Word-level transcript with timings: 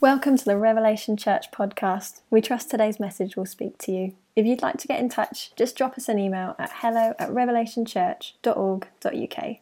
Welcome 0.00 0.36
to 0.36 0.44
the 0.44 0.56
Revelation 0.56 1.16
Church 1.16 1.50
podcast. 1.50 2.20
We 2.30 2.40
trust 2.40 2.70
today's 2.70 3.00
message 3.00 3.36
will 3.36 3.46
speak 3.46 3.78
to 3.78 3.90
you. 3.90 4.14
If 4.36 4.46
you'd 4.46 4.62
like 4.62 4.78
to 4.78 4.86
get 4.86 5.00
in 5.00 5.08
touch, 5.08 5.50
just 5.56 5.74
drop 5.74 5.98
us 5.98 6.08
an 6.08 6.20
email 6.20 6.54
at 6.56 6.70
hello 6.72 7.14
at 7.18 7.30
revelationchurch.org.uk. 7.30 9.56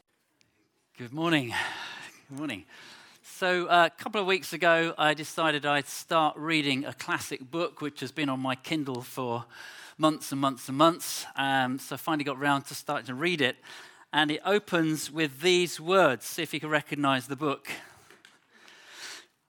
Good 0.99 1.14
morning. 1.14 1.54
Good 2.29 2.38
morning. 2.38 2.67
So, 3.22 3.64
uh, 3.64 3.88
a 3.91 3.99
couple 3.99 4.21
of 4.21 4.27
weeks 4.27 4.53
ago, 4.53 4.93
I 4.99 5.14
decided 5.14 5.64
I'd 5.64 5.88
start 5.88 6.37
reading 6.37 6.84
a 6.84 6.93
classic 6.93 7.50
book 7.50 7.80
which 7.80 8.00
has 8.00 8.12
been 8.12 8.29
on 8.29 8.41
my 8.41 8.57
Kindle 8.57 9.00
for 9.00 9.46
months 9.96 10.32
and 10.32 10.41
months 10.43 10.68
and 10.68 10.77
months. 10.77 11.25
Um, 11.37 11.79
so, 11.79 11.95
I 11.95 11.96
finally 11.96 12.25
got 12.25 12.37
around 12.37 12.64
to 12.64 12.75
starting 12.75 13.07
to 13.07 13.14
read 13.14 13.41
it. 13.41 13.57
And 14.12 14.30
it 14.30 14.43
opens 14.45 15.11
with 15.11 15.41
these 15.41 15.80
words. 15.80 16.27
See 16.27 16.43
if 16.43 16.53
you 16.53 16.61
can 16.61 16.68
recognize 16.68 17.27
the 17.27 17.37
book. 17.37 17.71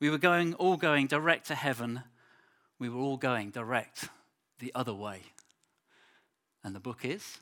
We 0.00 0.10
were 0.10 0.18
going, 0.18 0.54
all 0.54 0.76
going 0.76 1.06
direct 1.06 1.46
to 1.48 1.54
heaven. 1.54 2.02
We 2.78 2.88
were 2.88 3.00
all 3.00 3.16
going 3.16 3.50
direct 3.50 4.08
the 4.58 4.72
other 4.74 4.94
way. 4.94 5.20
And 6.62 6.74
the 6.74 6.80
book 6.80 7.04
is 7.04 7.38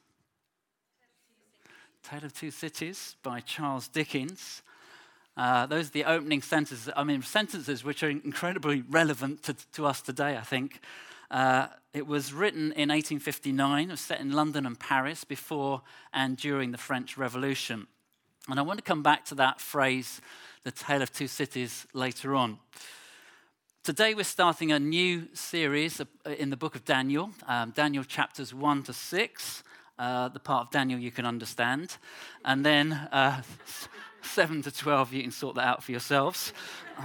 Tale 2.02 2.24
of 2.24 2.34
Two 2.34 2.50
Cities 2.50 3.16
by 3.22 3.40
Charles 3.40 3.88
Dickens. 3.88 4.62
Uh, 5.36 5.64
those 5.66 5.88
are 5.88 5.92
the 5.92 6.04
opening 6.04 6.42
sentences. 6.42 6.92
I 6.94 7.04
mean, 7.04 7.22
sentences 7.22 7.84
which 7.84 8.02
are 8.02 8.10
incredibly 8.10 8.82
relevant 8.82 9.42
to, 9.44 9.55
to 9.72 9.86
us 9.86 10.02
today, 10.02 10.36
I 10.36 10.42
think. 10.42 10.80
Uh, 11.30 11.68
it 11.94 12.06
was 12.06 12.34
written 12.34 12.72
in 12.72 12.90
1859, 12.90 13.88
it 13.88 13.90
was 13.90 14.00
set 14.00 14.20
in 14.20 14.32
London 14.32 14.66
and 14.66 14.78
Paris 14.78 15.24
before 15.24 15.80
and 16.12 16.36
during 16.36 16.72
the 16.72 16.78
French 16.78 17.16
Revolution. 17.16 17.86
And 18.48 18.58
I 18.58 18.62
want 18.62 18.78
to 18.78 18.82
come 18.82 19.04
back 19.04 19.24
to 19.26 19.36
that 19.36 19.60
phrase 19.60 20.20
the 20.64 20.72
Tale 20.72 21.00
of 21.00 21.12
Two 21.12 21.28
Cities 21.28 21.86
later 21.92 22.34
on. 22.34 22.58
Today, 23.84 24.14
we're 24.14 24.24
starting 24.24 24.72
a 24.72 24.80
new 24.80 25.28
series 25.32 26.00
uh, 26.00 26.06
in 26.26 26.50
the 26.50 26.56
book 26.56 26.74
of 26.74 26.84
Daniel, 26.84 27.30
um, 27.46 27.70
Daniel 27.70 28.02
chapters 28.02 28.52
1 28.52 28.82
to 28.84 28.92
6, 28.92 29.62
uh, 29.96 30.28
the 30.28 30.40
part 30.40 30.66
of 30.66 30.72
Daniel 30.72 30.98
you 30.98 31.12
can 31.12 31.24
understand. 31.24 31.96
And 32.44 32.66
then 32.66 32.92
uh, 32.92 33.42
7 34.22 34.62
to 34.62 34.72
12, 34.72 35.12
you 35.12 35.22
can 35.22 35.30
sort 35.30 35.54
that 35.54 35.66
out 35.66 35.84
for 35.84 35.92
yourselves. 35.92 36.52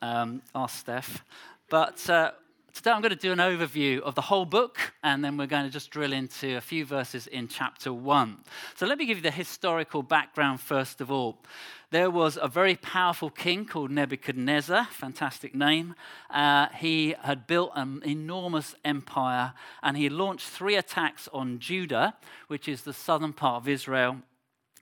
Um, 0.00 0.42
ask 0.54 0.78
Steph. 0.78 1.24
But 1.68 2.08
uh, 2.08 2.30
today, 2.78 2.92
I'm 2.92 3.02
going 3.02 3.10
to 3.10 3.16
do 3.16 3.32
an 3.32 3.38
overview 3.38 4.00
of 4.02 4.14
the 4.14 4.20
whole 4.20 4.44
book, 4.44 4.92
and 5.02 5.24
then 5.24 5.36
we're 5.36 5.48
going 5.48 5.64
to 5.64 5.70
just 5.70 5.90
drill 5.90 6.12
into 6.12 6.56
a 6.56 6.60
few 6.60 6.84
verses 6.84 7.26
in 7.26 7.48
chapter 7.48 7.92
1. 7.92 8.36
So, 8.76 8.86
let 8.86 8.98
me 8.98 9.04
give 9.04 9.16
you 9.16 9.22
the 9.24 9.32
historical 9.32 10.04
background 10.04 10.60
first 10.60 11.00
of 11.00 11.10
all. 11.10 11.38
There 11.90 12.08
was 12.08 12.38
a 12.40 12.46
very 12.46 12.76
powerful 12.76 13.30
king 13.30 13.64
called 13.64 13.90
Nebuchadnezzar, 13.90 14.84
fantastic 14.92 15.56
name. 15.56 15.96
Uh, 16.30 16.68
he 16.68 17.16
had 17.20 17.48
built 17.48 17.72
an 17.74 18.00
enormous 18.06 18.76
empire 18.84 19.54
and 19.82 19.96
he 19.96 20.08
launched 20.08 20.46
three 20.46 20.76
attacks 20.76 21.28
on 21.32 21.58
Judah, 21.58 22.14
which 22.46 22.68
is 22.68 22.82
the 22.82 22.92
southern 22.92 23.32
part 23.32 23.62
of 23.62 23.68
Israel, 23.68 24.18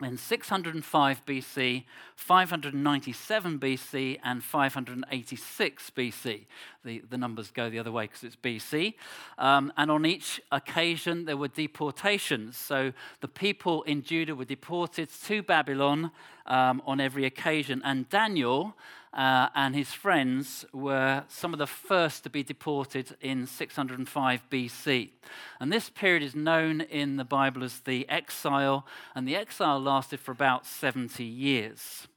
in 0.02 0.18
605 0.18 1.26
BC, 1.26 1.84
597 2.16 3.58
BC, 3.58 4.18
and 4.22 4.44
586 4.44 5.90
BC. 5.90 6.46
The, 6.84 7.02
the 7.08 7.16
numbers 7.16 7.50
go 7.50 7.70
the 7.70 7.78
other 7.78 7.92
way 7.92 8.04
because 8.04 8.24
it's 8.24 8.36
BC. 8.36 8.94
Um, 9.38 9.72
and 9.76 9.90
on 9.90 10.04
each 10.04 10.40
occasion, 10.52 11.24
there 11.24 11.36
were 11.36 11.48
deportations. 11.48 12.56
So 12.56 12.92
the 13.20 13.28
people 13.28 13.82
in 13.84 14.02
Judah 14.02 14.34
were 14.34 14.44
deported 14.44 15.08
to 15.24 15.42
Babylon 15.42 16.10
um, 16.46 16.82
on 16.86 17.00
every 17.00 17.24
occasion. 17.24 17.82
And 17.84 18.08
Daniel 18.08 18.74
uh, 19.16 19.48
and 19.54 19.74
his 19.74 19.92
friends 19.92 20.66
were 20.72 21.24
some 21.28 21.52
of 21.52 21.58
the 21.58 21.66
first 21.66 22.22
to 22.24 22.30
be 22.30 22.42
deported 22.42 23.16
in 23.20 23.46
605 23.46 24.42
BC. 24.50 25.10
And 25.58 25.72
this 25.72 25.88
period 25.88 26.22
is 26.22 26.34
known 26.34 26.82
in 26.82 27.16
the 27.16 27.24
Bible 27.24 27.64
as 27.64 27.80
the 27.80 28.08
exile, 28.08 28.86
and 29.14 29.26
the 29.26 29.34
exile 29.34 29.80
lasted 29.80 30.20
for 30.20 30.32
about 30.32 30.66
70 30.66 31.24
years. 31.24 32.08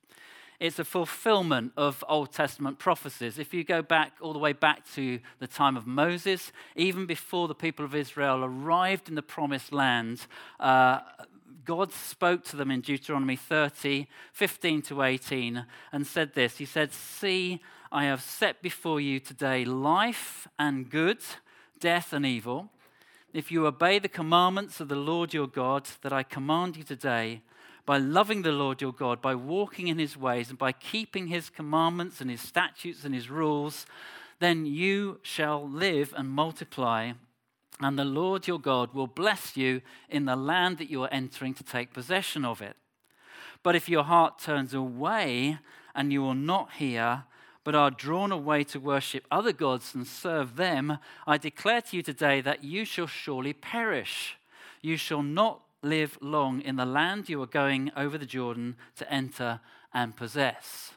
It's 0.59 0.78
a 0.78 0.84
fulfillment 0.84 1.72
of 1.78 2.03
Old 2.09 2.34
Testament 2.34 2.79
prophecies. 2.79 3.40
If 3.40 3.53
you 3.53 3.63
go 3.63 3.81
back 3.81 4.11
all 4.19 4.34
the 4.34 4.40
way 4.40 4.51
back 4.51 4.84
to 4.96 5.19
the 5.40 5.47
time 5.47 5.78
of 5.78 5.88
Moses, 5.88 6.51
even 6.75 7.06
before 7.06 7.47
the 7.47 7.56
people 7.56 7.85
of 7.85 7.96
Israel 7.96 8.44
arrived 8.44 9.07
in 9.07 9.16
the 9.16 9.22
promised 9.22 9.72
land, 9.72 10.28
uh, 10.59 11.00
God 11.69 11.94
spoke 11.94 12.44
to 12.46 12.56
them 12.56 12.72
in 12.72 12.81
Deuteronomy 12.81 13.35
30, 13.35 14.07
15 14.34 14.81
to 14.81 15.03
18, 15.03 15.68
and 15.91 16.07
said 16.07 16.34
this 16.34 16.57
He 16.57 16.66
said, 16.66 16.91
See, 16.91 17.62
I 17.91 18.06
have 18.06 18.24
set 18.24 18.63
before 18.63 19.00
you 19.00 19.19
today 19.19 19.63
life 19.66 20.47
and 20.58 20.90
good, 20.90 21.19
death 21.79 22.12
and 22.12 22.25
evil. 22.25 22.72
If 23.34 23.52
you 23.52 23.68
obey 23.68 24.00
the 24.00 24.09
commandments 24.09 24.79
of 24.79 24.88
the 24.88 24.96
Lord 24.96 25.31
your 25.31 25.46
God 25.46 25.88
that 26.02 26.12
I 26.12 26.24
command 26.24 26.75
you 26.75 26.81
today, 26.81 27.44
by 27.85 28.00
loving 28.00 28.41
the 28.41 28.52
Lord 28.52 28.81
your 28.81 28.91
God, 28.91 29.22
by 29.22 29.35
walking 29.35 29.90
in 29.90 30.00
his 30.00 30.18
ways, 30.18 30.50
and 30.50 30.58
by 30.58 30.72
keeping 30.72 31.28
his 31.28 31.52
commandments 31.52 32.19
and 32.19 32.31
his 32.31 32.41
statutes 32.41 33.06
and 33.06 33.13
his 33.13 33.29
rules, 33.29 33.85
then 34.40 34.66
you 34.66 35.19
shall 35.22 35.69
live 35.69 36.16
and 36.18 36.29
multiply 36.29 37.12
and 37.81 37.97
the 37.97 38.06
Lord 38.06 38.47
your 38.47 38.59
God 38.59 38.94
will 38.94 39.07
bless 39.07 39.56
you 39.56 39.81
in 40.09 40.25
the 40.25 40.35
land 40.35 40.78
that 40.78 40.90
you 40.90 41.03
are 41.03 41.13
entering 41.13 41.53
to 41.56 41.63
take 41.63 41.94
possession 41.94 42.44
of 42.44 42.62
it. 42.62 42.75
But 43.63 43.75
if 43.75 43.90
your 43.90 44.03
heart 44.03 44.40
turns 44.40 44.73
away 44.73 45.59
and 45.95 46.12
you 46.12 46.22
will 46.22 46.34
not 46.34 46.73
hear, 46.73 47.23
but 47.63 47.75
are 47.75 47.91
drawn 47.91 48.31
away 48.31 48.63
to 48.66 48.79
worship 48.79 49.25
other 49.29 49.53
gods 49.53 49.94
and 49.94 50.07
serve 50.07 50.56
them, 50.56 50.97
I 51.28 51.38
declare 51.38 51.81
to 51.81 51.95
you 51.97 52.01
today 52.01 52.41
that 52.41 52.63
you 52.63 52.85
shall 52.85 53.07
surely 53.07 53.53
perish. 53.53 54.38
You 54.81 54.97
shall 54.97 55.23
not 55.23 55.61
live 55.81 56.17
long 56.22 56.61
in 56.61 56.75
the 56.75 56.85
land 56.85 57.29
you 57.29 57.41
are 57.41 57.47
going 57.47 57.91
over 57.96 58.17
the 58.17 58.25
Jordan 58.25 58.75
to 58.96 59.11
enter 59.11 59.61
and 59.94 60.16
possess. 60.16 60.91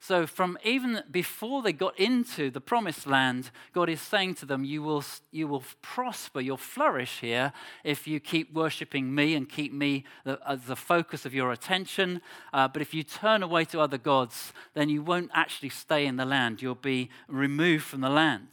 So, 0.00 0.26
from 0.28 0.58
even 0.64 1.02
before 1.10 1.60
they 1.60 1.72
got 1.72 1.98
into 1.98 2.50
the 2.50 2.60
promised 2.60 3.06
land, 3.06 3.50
God 3.72 3.88
is 3.88 4.00
saying 4.00 4.34
to 4.36 4.46
them, 4.46 4.64
You 4.64 4.80
will, 4.82 5.04
you 5.32 5.48
will 5.48 5.64
prosper, 5.82 6.40
you'll 6.40 6.56
flourish 6.56 7.18
here 7.20 7.52
if 7.82 8.06
you 8.06 8.20
keep 8.20 8.54
worshiping 8.54 9.12
me 9.12 9.34
and 9.34 9.48
keep 9.48 9.72
me 9.72 10.04
the, 10.24 10.38
as 10.46 10.62
the 10.62 10.76
focus 10.76 11.26
of 11.26 11.34
your 11.34 11.50
attention. 11.50 12.22
Uh, 12.52 12.68
but 12.68 12.80
if 12.80 12.94
you 12.94 13.02
turn 13.02 13.42
away 13.42 13.64
to 13.66 13.80
other 13.80 13.98
gods, 13.98 14.52
then 14.74 14.88
you 14.88 15.02
won't 15.02 15.30
actually 15.34 15.70
stay 15.70 16.06
in 16.06 16.16
the 16.16 16.24
land. 16.24 16.62
You'll 16.62 16.76
be 16.76 17.10
removed 17.26 17.84
from 17.84 18.00
the 18.00 18.08
land. 18.08 18.48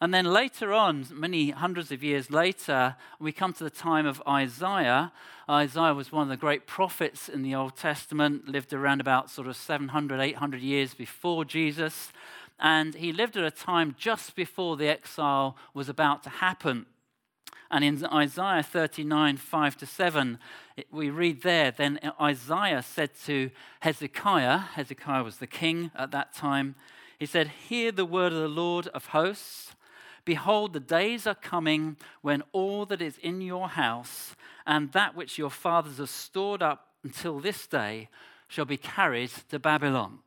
And 0.00 0.14
then 0.14 0.26
later 0.26 0.72
on, 0.72 1.06
many 1.10 1.50
hundreds 1.50 1.90
of 1.90 2.04
years 2.04 2.30
later, 2.30 2.94
we 3.18 3.32
come 3.32 3.52
to 3.54 3.64
the 3.64 3.70
time 3.70 4.06
of 4.06 4.22
Isaiah. 4.28 5.10
Isaiah 5.50 5.94
was 5.94 6.12
one 6.12 6.24
of 6.24 6.28
the 6.28 6.36
great 6.36 6.66
prophets 6.66 7.26
in 7.28 7.42
the 7.42 7.54
Old 7.54 7.74
Testament, 7.74 8.48
lived 8.48 8.74
around 8.74 9.00
about 9.00 9.30
sort 9.30 9.48
of 9.48 9.56
700, 9.56 10.20
800 10.20 10.60
years 10.60 10.92
before 10.92 11.44
Jesus. 11.44 12.12
And 12.60 12.94
he 12.94 13.12
lived 13.12 13.36
at 13.36 13.44
a 13.44 13.50
time 13.50 13.94
just 13.98 14.36
before 14.36 14.76
the 14.76 14.88
exile 14.88 15.56
was 15.72 15.88
about 15.88 16.22
to 16.24 16.28
happen. 16.28 16.84
And 17.70 17.82
in 17.82 18.04
Isaiah 18.04 18.62
39, 18.62 19.38
5 19.38 19.76
to 19.78 19.86
7, 19.86 20.38
we 20.90 21.08
read 21.08 21.42
there, 21.42 21.70
then 21.70 21.98
Isaiah 22.20 22.82
said 22.82 23.10
to 23.24 23.50
Hezekiah, 23.80 24.58
Hezekiah 24.58 25.22
was 25.22 25.38
the 25.38 25.46
king 25.46 25.90
at 25.94 26.10
that 26.10 26.34
time, 26.34 26.74
he 27.18 27.26
said, 27.26 27.48
Hear 27.68 27.90
the 27.90 28.04
word 28.04 28.32
of 28.32 28.40
the 28.40 28.48
Lord 28.48 28.88
of 28.88 29.06
hosts. 29.06 29.74
Behold, 30.24 30.72
the 30.72 30.80
days 30.80 31.26
are 31.26 31.34
coming 31.34 31.96
when 32.20 32.42
all 32.52 32.84
that 32.86 33.00
is 33.00 33.18
in 33.18 33.40
your 33.40 33.68
house 33.68 34.36
and 34.68 34.92
that 34.92 35.16
which 35.16 35.38
your 35.38 35.50
fathers 35.50 35.96
have 35.96 36.10
stored 36.10 36.62
up 36.62 36.88
until 37.02 37.40
this 37.40 37.66
day 37.66 38.10
shall 38.48 38.66
be 38.66 38.76
carried 38.76 39.30
to 39.48 39.58
Babylon. 39.58 40.18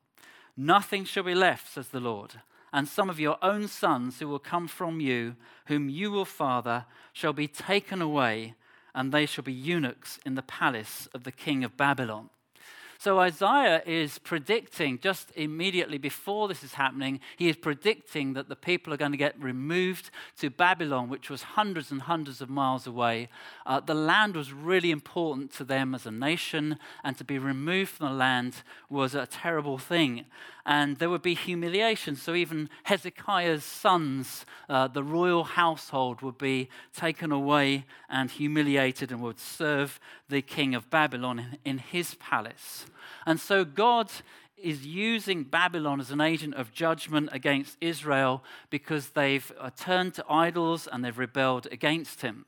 Nothing 0.58 1.06
shall 1.06 1.24
be 1.24 1.36
left, 1.36 1.72
says 1.72 1.90
the 1.90 2.00
Lord. 2.00 2.42
And 2.74 2.88
some 2.88 3.08
of 3.08 3.20
your 3.20 3.38
own 3.44 3.68
sons 3.68 4.20
who 4.20 4.28
will 4.28 4.40
come 4.40 4.68
from 4.68 5.00
you, 5.00 5.36
whom 5.68 5.90
you 5.90 6.10
will 6.10 6.26
father, 6.26 6.86
shall 7.14 7.34
be 7.34 7.48
taken 7.48 8.02
away, 8.02 8.56
and 8.96 9.12
they 9.12 9.28
shall 9.28 9.44
be 9.44 9.54
eunuchs 9.54 10.18
in 10.26 10.34
the 10.34 10.42
palace 10.42 11.08
of 11.14 11.24
the 11.24 11.32
king 11.32 11.64
of 11.64 11.78
Babylon. 11.78 12.30
So 13.04 13.18
Isaiah 13.18 13.82
is 13.84 14.20
predicting, 14.20 15.00
just 15.00 15.32
immediately 15.36 15.98
before 15.98 16.48
this 16.48 16.64
is 16.64 16.76
happening, 16.76 17.20
he 17.36 17.50
is 17.50 17.56
predicting 17.56 18.34
that 18.34 18.48
the 18.48 18.56
people 18.56 18.94
are 18.94 18.98
going 18.98 19.12
to 19.12 19.18
get 19.18 19.42
removed 19.42 20.12
to 20.38 20.52
Babylon, 20.52 21.10
which 21.10 21.28
was 21.28 21.42
hundreds 21.42 21.90
and 21.90 22.04
hundreds 22.04 22.42
of 22.42 22.50
miles 22.52 22.86
away. 22.86 23.30
Uh, 23.66 23.80
the 23.80 23.96
land 23.96 24.36
was 24.36 24.54
really 24.54 24.92
important 24.92 25.52
to 25.54 25.64
them 25.64 25.96
as 25.96 26.06
a 26.06 26.12
nation, 26.12 26.78
and 27.04 27.18
to 27.18 27.24
be 27.24 27.40
removed 27.40 27.90
from 27.90 28.06
the 28.10 28.14
land 28.14 28.58
was 28.88 29.16
a 29.16 29.26
terrible 29.26 29.80
thing. 29.80 30.28
And 30.66 30.98
there 30.98 31.10
would 31.10 31.22
be 31.22 31.34
humiliation. 31.34 32.16
So 32.16 32.34
even 32.36 32.70
Hezekiah's 32.84 33.64
sons, 33.64 34.46
uh, 34.70 34.88
the 34.88 35.04
royal 35.04 35.44
household, 35.44 36.22
would 36.22 36.38
be 36.38 36.70
taken 36.96 37.32
away 37.32 37.86
and 38.10 38.30
humiliated 38.30 39.12
and 39.12 39.22
would 39.22 39.40
serve 39.40 40.00
the 40.30 40.42
king 40.42 40.76
of 40.76 40.90
Babylon 40.90 41.40
in, 41.40 41.58
in 41.66 41.78
his 41.80 42.16
palace. 42.16 42.86
And 43.26 43.40
so 43.40 43.66
God 43.66 44.12
is 44.62 44.86
using 44.86 45.44
Babylon 45.44 46.00
as 46.00 46.12
an 46.12 46.22
agent 46.22 46.54
of 46.56 46.72
judgment 46.72 47.30
against 47.32 47.78
Israel 47.82 48.44
because 48.70 49.10
they've 49.10 49.52
uh, 49.60 49.72
turned 49.76 50.14
to 50.16 50.26
idols 50.30 50.88
and 50.92 51.04
they've 51.04 51.18
rebelled 51.18 51.68
against 51.72 52.22
him. 52.22 52.46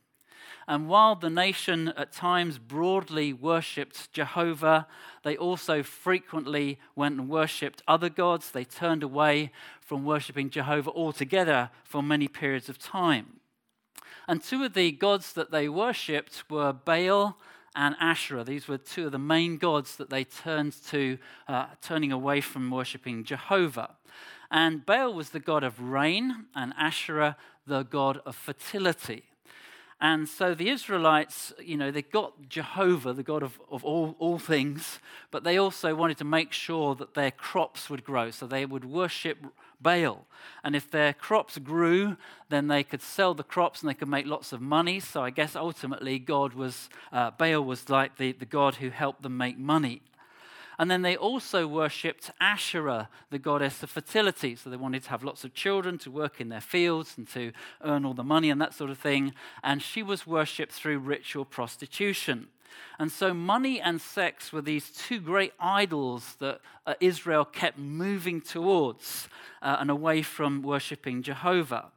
And 0.67 0.87
while 0.87 1.15
the 1.15 1.29
nation 1.29 1.89
at 1.97 2.13
times 2.13 2.57
broadly 2.57 3.33
worshipped 3.33 4.11
Jehovah, 4.13 4.87
they 5.23 5.35
also 5.35 5.83
frequently 5.83 6.79
went 6.95 7.19
and 7.19 7.29
worshipped 7.29 7.81
other 7.87 8.09
gods. 8.09 8.51
They 8.51 8.63
turned 8.63 9.03
away 9.03 9.51
from 9.81 10.05
worshipping 10.05 10.49
Jehovah 10.49 10.91
altogether 10.91 11.69
for 11.83 12.01
many 12.01 12.27
periods 12.27 12.69
of 12.69 12.79
time. 12.79 13.39
And 14.27 14.41
two 14.41 14.63
of 14.63 14.73
the 14.73 14.91
gods 14.91 15.33
that 15.33 15.51
they 15.51 15.67
worshipped 15.67 16.49
were 16.49 16.71
Baal 16.71 17.37
and 17.75 17.95
Asherah. 17.99 18.43
These 18.43 18.67
were 18.67 18.77
two 18.77 19.07
of 19.07 19.11
the 19.11 19.19
main 19.19 19.57
gods 19.57 19.97
that 19.97 20.09
they 20.09 20.23
turned 20.23 20.73
to, 20.87 21.17
uh, 21.47 21.67
turning 21.81 22.11
away 22.11 22.39
from 22.39 22.71
worshipping 22.71 23.25
Jehovah. 23.25 23.95
And 24.49 24.85
Baal 24.85 25.13
was 25.13 25.31
the 25.31 25.39
god 25.39 25.63
of 25.63 25.81
rain, 25.81 26.45
and 26.55 26.73
Asherah 26.77 27.35
the 27.65 27.83
god 27.83 28.21
of 28.25 28.35
fertility. 28.35 29.23
And 30.03 30.27
so 30.27 30.53
the 30.53 30.69
Israelites, 30.69 31.53
you 31.63 31.77
know, 31.77 31.89
they 31.89 32.01
got 32.01 32.49
Jehovah, 32.49 33.13
the 33.13 33.23
God 33.23 33.41
of, 33.41 33.57
of 33.71 33.85
all, 33.85 34.17
all 34.19 34.37
things, 34.37 34.99
but 35.31 35.45
they 35.45 35.57
also 35.57 35.95
wanted 35.95 36.17
to 36.17 36.25
make 36.25 36.51
sure 36.51 36.93
that 36.95 37.13
their 37.13 37.31
crops 37.31 37.89
would 37.89 38.03
grow. 38.03 38.29
So 38.29 38.45
they 38.45 38.65
would 38.65 38.83
worship 38.83 39.37
Baal. 39.81 40.25
And 40.61 40.75
if 40.75 40.91
their 40.91 41.13
crops 41.13 41.57
grew, 41.57 42.17
then 42.49 42.67
they 42.67 42.83
could 42.83 43.01
sell 43.01 43.33
the 43.33 43.45
crops 43.45 43.81
and 43.81 43.89
they 43.89 43.93
could 43.93 44.09
make 44.09 44.25
lots 44.25 44.51
of 44.51 44.59
money. 44.59 44.99
So 44.99 45.23
I 45.23 45.29
guess 45.29 45.55
ultimately 45.55 46.19
God 46.19 46.53
was, 46.53 46.89
uh, 47.13 47.31
Baal 47.31 47.63
was 47.63 47.89
like 47.89 48.17
the, 48.17 48.33
the 48.33 48.45
God 48.45 48.75
who 48.75 48.89
helped 48.89 49.21
them 49.21 49.37
make 49.37 49.57
money. 49.57 50.01
And 50.79 50.89
then 50.89 51.01
they 51.01 51.15
also 51.15 51.67
worshipped 51.67 52.31
Asherah, 52.39 53.09
the 53.29 53.39
goddess 53.39 53.83
of 53.83 53.89
fertility. 53.89 54.55
So 54.55 54.69
they 54.69 54.77
wanted 54.77 55.03
to 55.03 55.09
have 55.09 55.23
lots 55.23 55.43
of 55.43 55.53
children 55.53 55.97
to 55.99 56.11
work 56.11 56.41
in 56.41 56.49
their 56.49 56.61
fields 56.61 57.13
and 57.17 57.27
to 57.29 57.51
earn 57.83 58.05
all 58.05 58.13
the 58.13 58.23
money 58.23 58.49
and 58.49 58.59
that 58.61 58.73
sort 58.73 58.89
of 58.89 58.97
thing. 58.97 59.33
And 59.63 59.81
she 59.81 60.03
was 60.03 60.25
worshipped 60.25 60.71
through 60.71 60.99
ritual 60.99 61.45
prostitution. 61.45 62.47
And 62.99 63.11
so 63.11 63.33
money 63.33 63.79
and 63.79 64.01
sex 64.01 64.51
were 64.51 64.61
these 64.61 64.89
two 64.89 65.19
great 65.19 65.53
idols 65.59 66.35
that 66.39 66.61
uh, 66.85 66.95
Israel 66.99 67.45
kept 67.45 67.77
moving 67.77 68.41
towards 68.41 69.27
uh, 69.61 69.77
and 69.79 69.89
away 69.89 70.21
from 70.21 70.61
worshipping 70.61 71.21
Jehovah. 71.21 71.91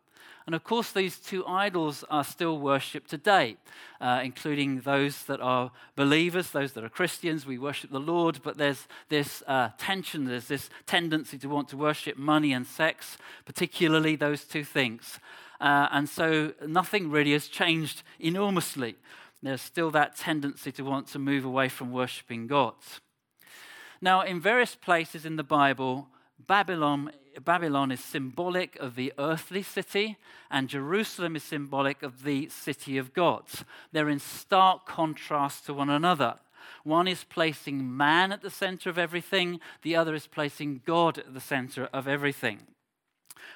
And 0.47 0.55
of 0.55 0.63
course, 0.63 0.93
these 0.93 1.19
two 1.19 1.45
idols 1.45 2.05
are 2.09 2.23
still 2.23 2.59
worshipped 2.59 3.11
today, 3.11 3.57
uh, 4.01 4.21
including 4.23 4.81
those 4.81 5.25
that 5.25 5.41
are 5.41 5.73
believers, 5.97 6.51
those 6.51 6.73
that 6.75 6.85
are 6.85 6.89
Christians. 6.89 7.45
We 7.45 7.59
worship 7.59 7.91
the 7.91 7.99
Lord, 7.99 8.39
but 8.45 8.57
there's 8.57 8.87
this 9.09 9.43
uh, 9.49 9.71
tension, 9.77 10.25
there's 10.25 10.47
this 10.47 10.71
tendency 10.87 11.37
to 11.39 11.49
want 11.49 11.69
to 11.71 11.77
worship 11.77 12.17
money 12.17 12.53
and 12.53 12.65
sex, 12.65 13.19
particularly 13.45 14.15
those 14.15 14.45
two 14.45 14.63
things. 14.63 15.19
Uh, 15.61 15.89
and 15.91 16.09
so 16.09 16.53
nothing 16.65 17.11
really 17.11 17.33
has 17.33 17.49
changed 17.49 18.05
enormously. 18.21 18.95
There's 19.43 19.63
still 19.63 19.91
that 19.91 20.17
tendency 20.17 20.71
to 20.73 20.85
want 20.85 21.09
to 21.09 21.19
move 21.19 21.45
away 21.45 21.69
from 21.69 21.93
worshiping 21.93 22.47
God. 22.47 22.75
Now, 24.01 24.21
in 24.21 24.41
various 24.41 24.77
places 24.77 25.25
in 25.25 25.37
the 25.37 25.43
Bible, 25.43 26.09
Babylon, 26.47 27.11
Babylon 27.45 27.91
is 27.91 28.01
symbolic 28.01 28.77
of 28.77 28.95
the 28.95 29.13
earthly 29.19 29.63
city, 29.63 30.17
and 30.51 30.69
Jerusalem 30.69 31.37
is 31.37 31.43
symbolic 31.43 32.03
of 32.03 32.23
the 32.23 32.49
city 32.49 32.99
of 32.99 33.13
God. 33.13 33.45
They're 33.93 34.09
in 34.09 34.19
stark 34.19 34.87
contrast 34.87 35.67
to 35.67 35.75
one 35.75 35.91
another. 35.91 36.37
One 36.85 37.09
is 37.09 37.25
placing 37.25 37.97
man 37.97 38.33
at 38.33 38.43
the 38.43 38.51
center 38.51 38.91
of 38.91 38.99
everything, 38.99 39.61
the 39.83 39.97
other 39.97 40.15
is 40.15 40.27
placing 40.27 40.83
God 40.87 41.19
at 41.19 41.35
the 41.35 41.41
center 41.41 41.89
of 41.93 42.09
everything. 42.09 42.61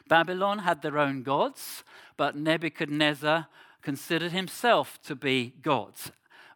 Babylon 0.09 0.61
had 0.61 0.82
their 0.82 0.99
own 0.99 1.23
gods, 1.23 1.85
but 2.17 2.37
Nebuchadnezzar 2.37 3.47
considered 3.82 4.32
himself 4.32 5.00
to 5.03 5.15
be 5.15 5.55
God. 5.62 5.94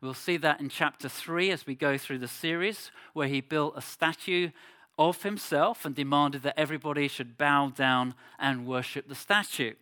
We'll 0.01 0.15
see 0.15 0.37
that 0.39 0.61
in 0.61 0.69
chapter 0.69 1.09
3 1.09 1.51
as 1.51 1.67
we 1.67 1.75
go 1.75 1.97
through 1.97 2.19
the 2.19 2.29
series, 2.29 2.91
where 3.15 3.29
he 3.29 3.41
built 3.41 3.75
a 3.77 3.81
statue 3.81 4.51
of 4.99 5.23
himself 5.23 5.85
and 5.85 5.95
demanded 5.95 6.43
that 6.43 6.59
everybody 6.59 7.09
should 7.09 7.37
bow 7.37 7.71
down 7.71 8.15
and 8.39 8.67
worship 8.67 9.09
the 9.09 9.15
statue. 9.15 9.75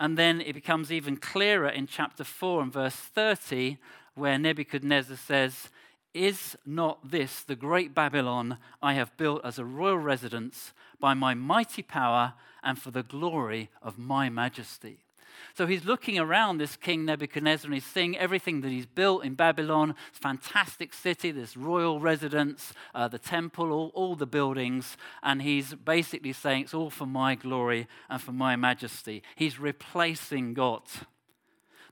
And 0.00 0.16
then 0.16 0.40
it 0.40 0.54
becomes 0.54 0.92
even 0.92 1.16
clearer 1.16 1.68
in 1.68 1.86
chapter 1.86 2.24
4 2.24 2.62
and 2.62 2.72
verse 2.72 2.94
30, 2.94 3.78
where 4.14 4.38
Nebuchadnezzar 4.38 5.16
says, 5.16 5.70
Is 6.14 6.56
not 6.64 7.10
this 7.10 7.42
the 7.42 7.56
great 7.56 7.94
Babylon 7.94 8.58
I 8.80 8.94
have 8.94 9.16
built 9.16 9.40
as 9.44 9.58
a 9.58 9.64
royal 9.64 9.98
residence 9.98 10.72
by 11.00 11.14
my 11.14 11.34
mighty 11.34 11.82
power 11.82 12.34
and 12.62 12.78
for 12.78 12.90
the 12.90 13.02
glory 13.02 13.70
of 13.82 13.98
my 13.98 14.28
majesty? 14.28 15.07
So 15.54 15.66
he's 15.66 15.84
looking 15.84 16.18
around 16.18 16.58
this 16.58 16.76
king 16.76 17.04
Nebuchadnezzar 17.04 17.66
and 17.66 17.74
he's 17.74 17.84
seeing 17.84 18.16
everything 18.16 18.60
that 18.60 18.70
he's 18.70 18.86
built 18.86 19.24
in 19.24 19.34
Babylon. 19.34 19.94
It's 20.08 20.18
fantastic 20.18 20.94
city, 20.94 21.30
this 21.30 21.56
royal 21.56 22.00
residence, 22.00 22.72
uh, 22.94 23.08
the 23.08 23.18
temple, 23.18 23.72
all, 23.72 23.90
all 23.94 24.14
the 24.14 24.26
buildings. 24.26 24.96
And 25.22 25.42
he's 25.42 25.74
basically 25.74 26.32
saying 26.32 26.62
it's 26.62 26.74
all 26.74 26.90
for 26.90 27.06
my 27.06 27.34
glory 27.34 27.86
and 28.08 28.20
for 28.20 28.32
my 28.32 28.56
majesty. 28.56 29.22
He's 29.36 29.58
replacing 29.58 30.54
God. 30.54 30.82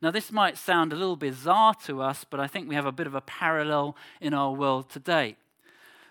Now, 0.02 0.10
this 0.10 0.30
might 0.30 0.58
sound 0.58 0.92
a 0.92 0.96
little 0.96 1.16
bizarre 1.16 1.74
to 1.86 2.02
us, 2.02 2.24
but 2.28 2.38
I 2.38 2.46
think 2.46 2.68
we 2.68 2.74
have 2.74 2.86
a 2.86 2.92
bit 2.92 3.06
of 3.06 3.14
a 3.14 3.22
parallel 3.22 3.96
in 4.20 4.34
our 4.34 4.52
world 4.52 4.90
today. 4.90 5.36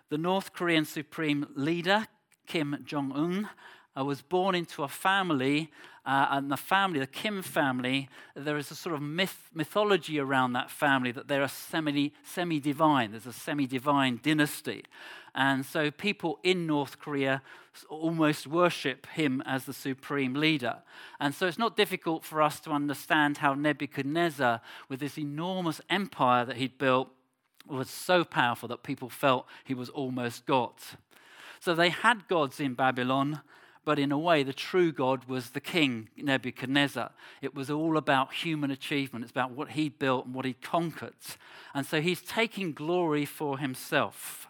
The 0.09 0.17
North 0.17 0.53
Korean 0.53 0.85
Supreme 0.85 1.47
Leader, 1.55 2.07
Kim 2.47 2.77
Jong 2.83 3.11
un, 3.13 3.49
uh, 3.97 4.03
was 4.03 4.21
born 4.21 4.55
into 4.55 4.83
a 4.83 4.87
family, 4.87 5.71
uh, 6.05 6.27
and 6.31 6.51
the 6.51 6.57
family, 6.57 6.99
the 6.99 7.07
Kim 7.07 7.41
family, 7.41 8.09
there 8.35 8.57
is 8.57 8.69
a 8.69 8.75
sort 8.75 8.93
of 8.93 9.01
myth, 9.01 9.49
mythology 9.53 10.19
around 10.19 10.53
that 10.53 10.69
family 10.69 11.11
that 11.11 11.27
they're 11.27 11.41
a 11.41 11.49
semi, 11.49 12.13
semi-divine. 12.23 13.11
There's 13.11 13.25
a 13.25 13.33
semi-divine 13.33 14.19
dynasty. 14.21 14.83
And 15.33 15.65
so 15.65 15.91
people 15.91 16.39
in 16.43 16.67
North 16.67 16.99
Korea 16.99 17.41
almost 17.89 18.47
worship 18.47 19.07
him 19.07 19.41
as 19.45 19.65
the 19.65 19.73
supreme 19.73 20.33
leader. 20.33 20.77
And 21.19 21.33
so 21.33 21.47
it's 21.47 21.57
not 21.57 21.75
difficult 21.75 22.23
for 22.23 22.41
us 22.41 22.59
to 22.61 22.71
understand 22.71 23.37
how 23.37 23.53
Nebuchadnezzar, 23.53 24.61
with 24.87 24.99
this 24.99 25.17
enormous 25.17 25.81
empire 25.89 26.45
that 26.45 26.57
he'd 26.57 26.77
built, 26.77 27.09
was 27.67 27.89
so 27.89 28.23
powerful 28.23 28.69
that 28.69 28.83
people 28.83 29.09
felt 29.09 29.47
he 29.63 29.73
was 29.73 29.89
almost 29.89 30.45
God. 30.45 30.73
So 31.59 31.73
they 31.73 31.89
had 31.89 32.27
gods 32.27 32.59
in 32.59 32.75
Babylon, 32.75 33.41
but 33.85 33.99
in 33.99 34.11
a 34.11 34.17
way, 34.17 34.41
the 34.41 34.51
true 34.51 34.91
God 34.91 35.25
was 35.25 35.51
the 35.51 35.61
king, 35.61 36.09
Nebuchadnezzar. 36.17 37.11
It 37.41 37.53
was 37.53 37.69
all 37.69 37.97
about 37.97 38.33
human 38.33 38.71
achievement, 38.71 39.23
it's 39.23 39.31
about 39.31 39.51
what 39.51 39.71
he 39.71 39.89
built 39.89 40.25
and 40.25 40.33
what 40.33 40.45
he 40.45 40.53
conquered. 40.53 41.13
And 41.73 41.85
so 41.85 42.01
he's 42.01 42.21
taking 42.21 42.73
glory 42.73 43.25
for 43.25 43.59
himself. 43.59 44.47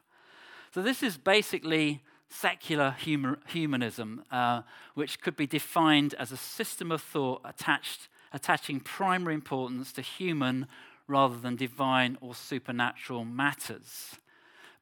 So 0.74 0.82
this 0.82 1.04
is 1.04 1.18
basically 1.18 2.02
secular 2.30 2.96
humanism, 3.48 4.24
uh, 4.32 4.62
which 4.94 5.22
could 5.22 5.36
be 5.36 5.48
defined 5.48 6.14
as 6.16 6.32
a 6.32 6.38
system 6.38 6.92
of 6.92 7.02
thought 7.02 7.42
attached, 7.44 8.08
attaching 8.34 8.80
primary 8.80 9.36
importance 9.36 9.92
to 9.94 10.02
human 10.02 10.68
rather 11.08 11.38
than 11.38 11.56
divine 11.56 12.18
or 12.22 12.34
supernatural 12.34 13.26
matters. 13.26 14.16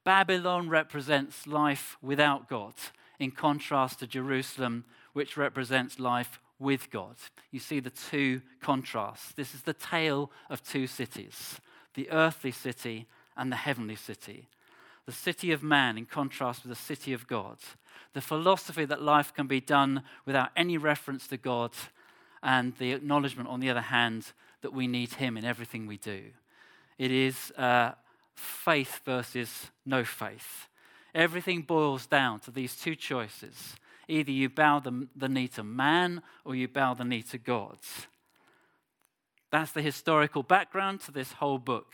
Babylon 0.03 0.69
represents 0.69 1.47
life 1.47 1.97
without 2.01 2.47
God 2.47 2.73
in 3.19 3.31
contrast 3.31 3.99
to 3.99 4.07
Jerusalem, 4.07 4.85
which 5.13 5.37
represents 5.37 5.99
life 5.99 6.39
with 6.59 6.89
God. 6.89 7.15
You 7.51 7.59
see 7.59 7.79
the 7.79 7.89
two 7.89 8.41
contrasts. 8.61 9.33
This 9.33 9.53
is 9.53 9.63
the 9.63 9.73
tale 9.73 10.31
of 10.49 10.63
two 10.63 10.87
cities 10.87 11.59
the 11.95 12.09
earthly 12.09 12.51
city 12.51 13.05
and 13.37 13.51
the 13.51 13.55
heavenly 13.55 13.95
city. 13.95 14.47
The 15.05 15.11
city 15.11 15.51
of 15.51 15.61
man 15.61 15.97
in 15.97 16.05
contrast 16.05 16.63
with 16.63 16.69
the 16.69 16.83
city 16.83 17.13
of 17.13 17.27
God. 17.27 17.57
The 18.13 18.21
philosophy 18.21 18.85
that 18.85 19.01
life 19.01 19.33
can 19.33 19.47
be 19.47 19.59
done 19.59 20.03
without 20.25 20.49
any 20.55 20.77
reference 20.77 21.27
to 21.27 21.37
God, 21.37 21.71
and 22.41 22.75
the 22.77 22.93
acknowledgement, 22.93 23.49
on 23.49 23.59
the 23.59 23.69
other 23.69 23.81
hand, 23.81 24.31
that 24.61 24.73
we 24.73 24.87
need 24.87 25.13
Him 25.13 25.37
in 25.37 25.45
everything 25.45 25.85
we 25.85 25.97
do. 25.97 26.23
It 26.97 27.11
is 27.11 27.51
uh, 27.57 27.91
faith 28.35 29.01
versus 29.05 29.71
no 29.85 30.03
faith. 30.03 30.67
Everything 31.13 31.61
boils 31.61 32.07
down 32.07 32.39
to 32.41 32.51
these 32.51 32.75
two 32.75 32.95
choices. 32.95 33.75
Either 34.07 34.31
you 34.31 34.49
bow 34.49 34.79
the, 34.79 35.07
the 35.15 35.29
knee 35.29 35.47
to 35.47 35.63
man 35.63 36.21
or 36.43 36.55
you 36.55 36.67
bow 36.67 36.93
the 36.93 37.05
knee 37.05 37.21
to 37.21 37.37
God. 37.37 37.77
That's 39.51 39.71
the 39.71 39.81
historical 39.81 40.43
background 40.43 41.01
to 41.01 41.11
this 41.11 41.33
whole 41.33 41.59
book. 41.59 41.93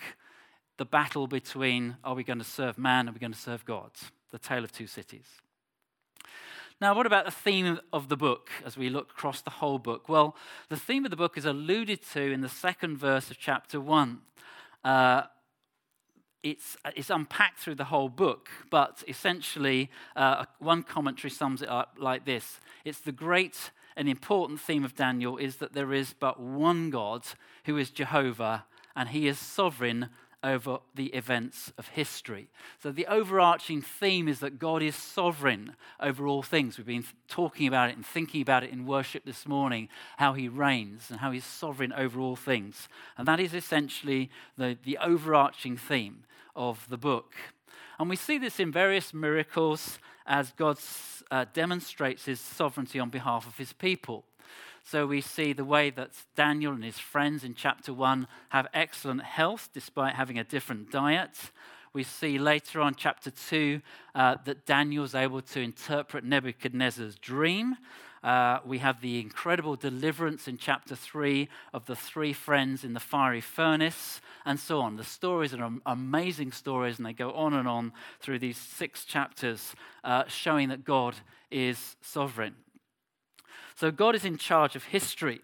The 0.77 0.85
battle 0.85 1.27
between 1.27 1.97
are 2.03 2.15
we 2.15 2.23
going 2.23 2.39
to 2.39 2.45
serve 2.45 2.77
man 2.77 3.07
or 3.07 3.11
are 3.11 3.13
we 3.13 3.19
going 3.19 3.33
to 3.33 3.38
serve 3.38 3.65
God? 3.65 3.91
The 4.31 4.39
tale 4.39 4.63
of 4.63 4.71
two 4.71 4.88
cities. 4.88 5.25
Now, 6.81 6.95
what 6.95 7.05
about 7.05 7.25
the 7.25 7.31
theme 7.31 7.77
of 7.91 8.07
the 8.07 8.15
book 8.15 8.49
as 8.65 8.77
we 8.77 8.89
look 8.89 9.11
across 9.11 9.41
the 9.41 9.49
whole 9.49 9.79
book? 9.79 10.07
Well, 10.07 10.38
the 10.69 10.77
theme 10.77 11.03
of 11.03 11.11
the 11.11 11.17
book 11.17 11.38
is 11.38 11.43
alluded 11.43 12.01
to 12.13 12.21
in 12.21 12.39
the 12.39 12.47
second 12.47 12.97
verse 12.97 13.29
of 13.29 13.38
chapter 13.38 13.81
1. 13.81 14.19
Uh, 14.85 15.23
it's, 16.43 16.77
it's 16.96 17.10
unpacked 17.10 17.60
through 17.60 17.75
the 17.75 17.86
whole 17.86 18.10
book, 18.10 18.50
but 18.69 19.03
essentially, 19.08 19.89
uh, 20.15 20.46
one 20.60 20.84
commentary 20.84 21.31
sums 21.31 21.62
it 21.62 21.69
up 21.69 21.98
like 22.00 22.25
this 22.25 22.60
It's 22.86 23.00
the 23.00 23.12
great 23.12 23.72
and 23.98 24.08
important 24.08 24.62
theme 24.62 24.86
of 24.86 24.96
Daniel 24.96 25.38
is 25.38 25.58
that 25.58 25.74
there 25.74 25.91
is 25.91 26.13
but 26.13 26.39
one 26.39 26.89
God 26.89 27.25
who 27.65 27.77
is 27.77 27.89
Jehovah, 27.89 28.65
and 28.96 29.10
he 29.10 29.27
is 29.27 29.38
sovereign 29.38 30.10
over 30.41 30.79
the 30.96 31.08
events 31.08 31.74
of 31.77 31.89
history. 31.89 32.50
So, 32.81 32.91
the 32.91 33.08
overarching 33.08 33.81
theme 33.81 34.29
is 34.29 34.39
that 34.39 34.58
God 34.58 34.81
is 34.81 34.96
sovereign 34.96 35.75
over 36.00 36.27
all 36.27 36.41
things. 36.41 36.77
We've 36.77 36.88
been 36.88 37.03
talking 37.27 37.67
about 37.67 37.89
it 37.89 37.98
and 37.98 38.05
thinking 38.05 38.41
about 38.41 38.63
it 38.63 38.72
in 38.72 38.86
worship 38.86 39.25
this 39.25 39.46
morning, 39.46 39.89
how 40.15 40.34
He 40.34 40.48
reigns 40.48 41.08
and 41.10 41.19
how 41.19 41.31
He's 41.31 41.43
sovereign 41.43 41.91
over 41.91 42.22
all 42.22 42.38
things. 42.38 42.88
And 43.17 43.27
that 43.27 43.41
is 43.41 43.53
essentially 43.53 44.29
the, 44.58 44.77
the 44.81 44.98
overarching 45.00 45.75
theme 45.75 46.24
of 46.59 46.85
the 46.89 46.97
book. 46.97 47.33
And 47.97 48.09
we 48.09 48.15
see 48.15 48.37
this 48.37 48.59
in 48.59 48.71
various 48.71 49.13
miracles 49.13 49.97
as 50.27 50.51
God 50.51 50.77
uh, 51.31 51.45
demonstrates 51.53 52.25
His 52.25 52.39
sovereignty 52.39 52.99
on 52.99 53.09
behalf 53.09 53.47
of 53.47 53.57
His 53.57 53.73
people. 53.73 54.25
So 54.83 55.05
we 55.05 55.21
see 55.21 55.53
the 55.53 55.65
way 55.65 55.89
that 55.91 56.11
Daniel 56.35 56.73
and 56.73 56.83
his 56.83 56.97
friends 56.97 57.43
in 57.43 57.53
chapter 57.53 57.93
1 57.93 58.27
have 58.49 58.67
excellent 58.73 59.23
health 59.23 59.69
despite 59.71 60.15
having 60.15 60.39
a 60.39 60.43
different 60.43 60.89
diet. 60.89 61.51
We 61.93 62.03
see 62.03 62.39
later 62.39 62.81
on, 62.81 62.95
chapter 62.95 63.29
2, 63.29 63.81
uh, 64.15 64.37
that 64.45 64.65
Daniel 64.65 65.03
is 65.03 65.13
able 65.13 65.41
to 65.41 65.59
interpret 65.59 66.23
Nebuchadnezzar's 66.23 67.15
dream. 67.15 67.77
Uh, 68.23 68.59
we 68.65 68.79
have 68.79 69.01
the 69.01 69.19
incredible 69.19 69.75
deliverance 69.75 70.47
in 70.47 70.57
chapter 70.57 70.95
3 70.95 71.47
of 71.73 71.85
the 71.85 71.95
three 71.95 72.33
friends 72.33 72.83
in 72.83 72.93
the 72.93 72.99
fiery 72.99 73.41
furnace, 73.41 74.21
and 74.45 74.59
so 74.59 74.81
on. 74.81 74.97
The 74.97 75.03
stories 75.03 75.53
are 75.53 75.71
amazing 75.85 76.51
stories, 76.51 76.97
and 76.97 77.05
they 77.05 77.13
go 77.13 77.31
on 77.31 77.53
and 77.53 77.67
on 77.67 77.93
through 78.19 78.39
these 78.39 78.57
six 78.57 79.05
chapters, 79.05 79.73
uh, 80.03 80.25
showing 80.27 80.69
that 80.69 80.83
God 80.83 81.15
is 81.49 81.95
sovereign. 82.01 82.55
So 83.75 83.91
God 83.91 84.15
is 84.15 84.25
in 84.25 84.38
charge 84.38 84.75
of 84.75 84.85
history. 84.85 85.41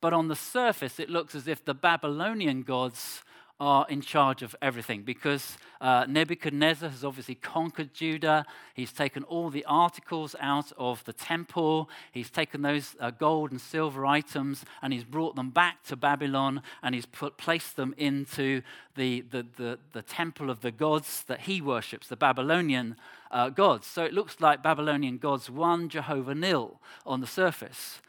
But 0.00 0.12
on 0.12 0.28
the 0.28 0.36
surface, 0.36 1.00
it 1.00 1.08
looks 1.08 1.34
as 1.34 1.48
if 1.48 1.64
the 1.64 1.72
Babylonian 1.72 2.62
gods 2.62 3.22
are 3.60 3.86
in 3.88 4.00
charge 4.00 4.42
of 4.42 4.56
everything 4.60 5.02
because 5.02 5.56
uh, 5.80 6.04
Nebuchadnezzar 6.08 6.88
has 6.88 7.04
obviously 7.04 7.36
conquered 7.36 7.94
Judah. 7.94 8.44
He's 8.74 8.92
taken 8.92 9.22
all 9.24 9.48
the 9.48 9.64
articles 9.66 10.34
out 10.40 10.72
of 10.76 11.04
the 11.04 11.12
temple. 11.12 11.88
He's 12.10 12.30
taken 12.30 12.62
those 12.62 12.96
uh, 12.98 13.10
gold 13.10 13.52
and 13.52 13.60
silver 13.60 14.04
items 14.06 14.64
and 14.82 14.92
he's 14.92 15.04
brought 15.04 15.36
them 15.36 15.50
back 15.50 15.84
to 15.84 15.96
Babylon 15.96 16.62
and 16.82 16.94
he's 16.94 17.06
put, 17.06 17.38
placed 17.38 17.76
them 17.76 17.94
into 17.96 18.62
the, 18.96 19.20
the, 19.20 19.46
the, 19.56 19.78
the 19.92 20.02
temple 20.02 20.50
of 20.50 20.60
the 20.60 20.72
gods 20.72 21.22
that 21.28 21.42
he 21.42 21.60
worships, 21.60 22.08
the 22.08 22.16
Babylonian 22.16 22.96
uh, 23.30 23.50
gods. 23.50 23.86
So 23.86 24.04
it 24.04 24.12
looks 24.12 24.40
like 24.40 24.62
Babylonian 24.62 25.18
gods 25.18 25.48
won 25.48 25.88
Jehovah 25.88 26.34
Nil 26.34 26.80
on 27.06 27.20
the 27.20 27.26
surface. 27.26 28.00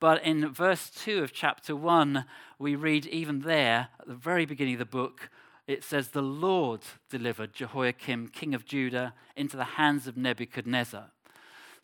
But 0.00 0.22
in 0.24 0.52
verse 0.52 0.90
2 0.90 1.22
of 1.22 1.32
chapter 1.32 1.74
1, 1.74 2.24
we 2.58 2.74
read 2.74 3.06
even 3.06 3.40
there, 3.40 3.88
at 4.00 4.06
the 4.06 4.14
very 4.14 4.44
beginning 4.44 4.74
of 4.74 4.80
the 4.80 4.84
book, 4.84 5.30
it 5.66 5.82
says, 5.82 6.08
The 6.08 6.22
Lord 6.22 6.80
delivered 7.08 7.54
Jehoiakim, 7.54 8.28
king 8.28 8.54
of 8.54 8.64
Judah, 8.64 9.14
into 9.36 9.56
the 9.56 9.64
hands 9.64 10.06
of 10.06 10.16
Nebuchadnezzar. 10.16 11.10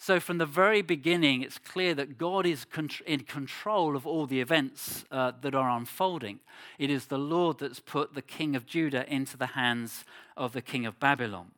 So, 0.02 0.18
from 0.18 0.38
the 0.38 0.46
very 0.46 0.80
beginning, 0.80 1.42
it's 1.42 1.58
clear 1.58 1.94
that 1.94 2.16
God 2.16 2.46
is 2.46 2.64
in 3.06 3.20
control 3.20 3.96
of 3.96 4.06
all 4.06 4.26
the 4.26 4.40
events 4.40 5.04
uh, 5.10 5.32
that 5.42 5.54
are 5.54 5.68
unfolding. 5.68 6.40
It 6.78 6.88
is 6.90 7.06
the 7.06 7.18
Lord 7.18 7.58
that's 7.58 7.80
put 7.80 8.14
the 8.14 8.22
king 8.22 8.56
of 8.56 8.64
Judah 8.64 9.04
into 9.12 9.36
the 9.36 9.48
hands 9.48 10.04
of 10.38 10.54
the 10.54 10.62
king 10.62 10.86
of 10.86 10.98
Babylon. 10.98 11.50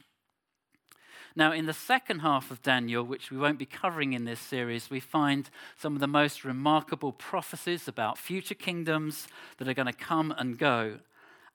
Now, 1.35 1.53
in 1.53 1.67
the 1.67 1.73
second 1.73 2.19
half 2.19 2.51
of 2.51 2.63
Daniel, 2.63 3.05
which 3.05 3.31
we 3.31 3.39
won't 3.39 3.59
be 3.59 3.67
covering 3.67 4.13
in 4.13 4.25
this 4.25 4.41
series, 4.41 4.91
we 4.91 5.01
find 5.01 5.49
some 5.79 5.95
of 5.95 6.01
the 6.01 6.07
most 6.07 6.45
remarkable 6.45 7.13
prophecies 7.13 7.89
about 7.89 8.19
future 8.19 8.55
kingdoms 8.55 9.29
that 9.57 9.67
are 9.67 9.75
going 9.75 9.87
to 9.87 9.93
come 9.93 10.35
and 10.37 10.59
go. 10.59 10.99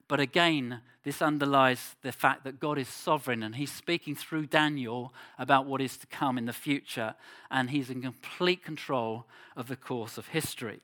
But 0.08 0.18
again, 0.20 0.80
this 1.04 1.22
underlies 1.22 1.94
the 2.02 2.12
fact 2.12 2.42
that 2.44 2.58
God 2.58 2.76
is 2.76 2.88
sovereign 2.88 3.42
and 3.42 3.54
he's 3.54 3.70
speaking 3.70 4.16
through 4.16 4.46
Daniel 4.46 5.12
about 5.38 5.66
what 5.66 5.80
is 5.80 5.96
to 5.98 6.06
come 6.08 6.38
in 6.38 6.46
the 6.46 6.52
future, 6.52 7.14
and 7.50 7.70
he's 7.70 7.90
in 7.90 8.02
complete 8.02 8.64
control 8.64 9.26
of 9.56 9.68
the 9.68 9.76
course 9.76 10.18
of 10.18 10.28
history. 10.28 10.80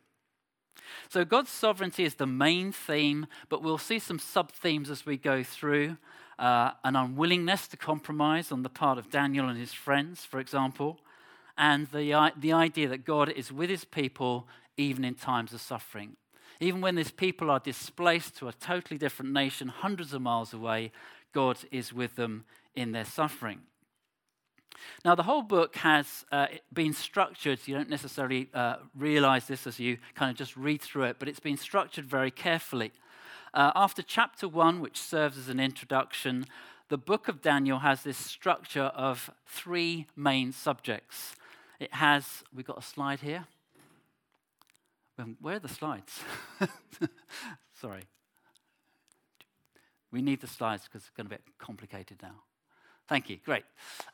So, 1.08 1.24
God's 1.24 1.50
sovereignty 1.50 2.04
is 2.04 2.14
the 2.14 2.26
main 2.26 2.70
theme, 2.70 3.26
but 3.48 3.62
we'll 3.62 3.78
see 3.78 3.98
some 3.98 4.18
sub 4.18 4.52
themes 4.52 4.90
as 4.90 5.06
we 5.06 5.16
go 5.16 5.42
through 5.42 5.96
uh, 6.38 6.72
an 6.82 6.96
unwillingness 6.96 7.68
to 7.68 7.76
compromise 7.76 8.50
on 8.50 8.62
the 8.62 8.68
part 8.68 8.98
of 8.98 9.10
Daniel 9.10 9.48
and 9.48 9.58
his 9.58 9.72
friends, 9.72 10.24
for 10.24 10.40
example, 10.40 10.98
and 11.56 11.88
the, 11.88 12.32
the 12.36 12.52
idea 12.52 12.88
that 12.88 13.04
God 13.04 13.28
is 13.30 13.52
with 13.52 13.70
his 13.70 13.84
people 13.84 14.48
even 14.76 15.04
in 15.04 15.14
times 15.14 15.52
of 15.52 15.60
suffering. 15.60 16.16
Even 16.60 16.80
when 16.80 16.94
these 16.94 17.10
people 17.10 17.50
are 17.50 17.60
displaced 17.60 18.36
to 18.36 18.48
a 18.48 18.52
totally 18.52 18.98
different 18.98 19.32
nation, 19.32 19.68
hundreds 19.68 20.14
of 20.14 20.22
miles 20.22 20.52
away, 20.52 20.92
God 21.32 21.58
is 21.70 21.92
with 21.92 22.16
them 22.16 22.44
in 22.74 22.92
their 22.92 23.04
suffering. 23.04 23.60
Now, 25.04 25.14
the 25.14 25.22
whole 25.22 25.42
book 25.42 25.76
has 25.76 26.24
uh, 26.32 26.46
been 26.72 26.92
structured, 26.92 27.60
you 27.66 27.74
don't 27.74 27.90
necessarily 27.90 28.48
uh, 28.52 28.76
realize 28.96 29.46
this 29.46 29.66
as 29.66 29.78
you 29.78 29.98
kind 30.14 30.30
of 30.30 30.36
just 30.36 30.56
read 30.56 30.82
through 30.82 31.04
it, 31.04 31.16
but 31.18 31.28
it's 31.28 31.40
been 31.40 31.56
structured 31.56 32.06
very 32.06 32.30
carefully. 32.30 32.92
Uh, 33.54 33.70
after 33.76 34.02
chapter 34.02 34.48
one, 34.48 34.80
which 34.80 35.00
serves 35.00 35.38
as 35.38 35.48
an 35.48 35.60
introduction, 35.60 36.44
the 36.88 36.98
book 36.98 37.28
of 37.28 37.40
Daniel 37.40 37.78
has 37.78 38.02
this 38.02 38.18
structure 38.18 38.82
of 38.82 39.30
three 39.46 40.06
main 40.16 40.50
subjects. 40.50 41.36
It 41.78 41.94
has, 41.94 42.42
we've 42.52 42.66
got 42.66 42.78
a 42.78 42.82
slide 42.82 43.20
here. 43.20 43.46
Um, 45.20 45.36
where 45.40 45.56
are 45.56 45.60
the 45.60 45.68
slides? 45.68 46.20
Sorry. 47.80 48.02
We 50.10 50.20
need 50.20 50.40
the 50.40 50.48
slides 50.48 50.84
because 50.84 51.02
it's 51.02 51.16
going 51.16 51.28
to 51.28 51.36
be 51.36 51.42
complicated 51.58 52.18
now. 52.20 52.42
Thank 53.08 53.30
you. 53.30 53.38
Great. 53.44 53.64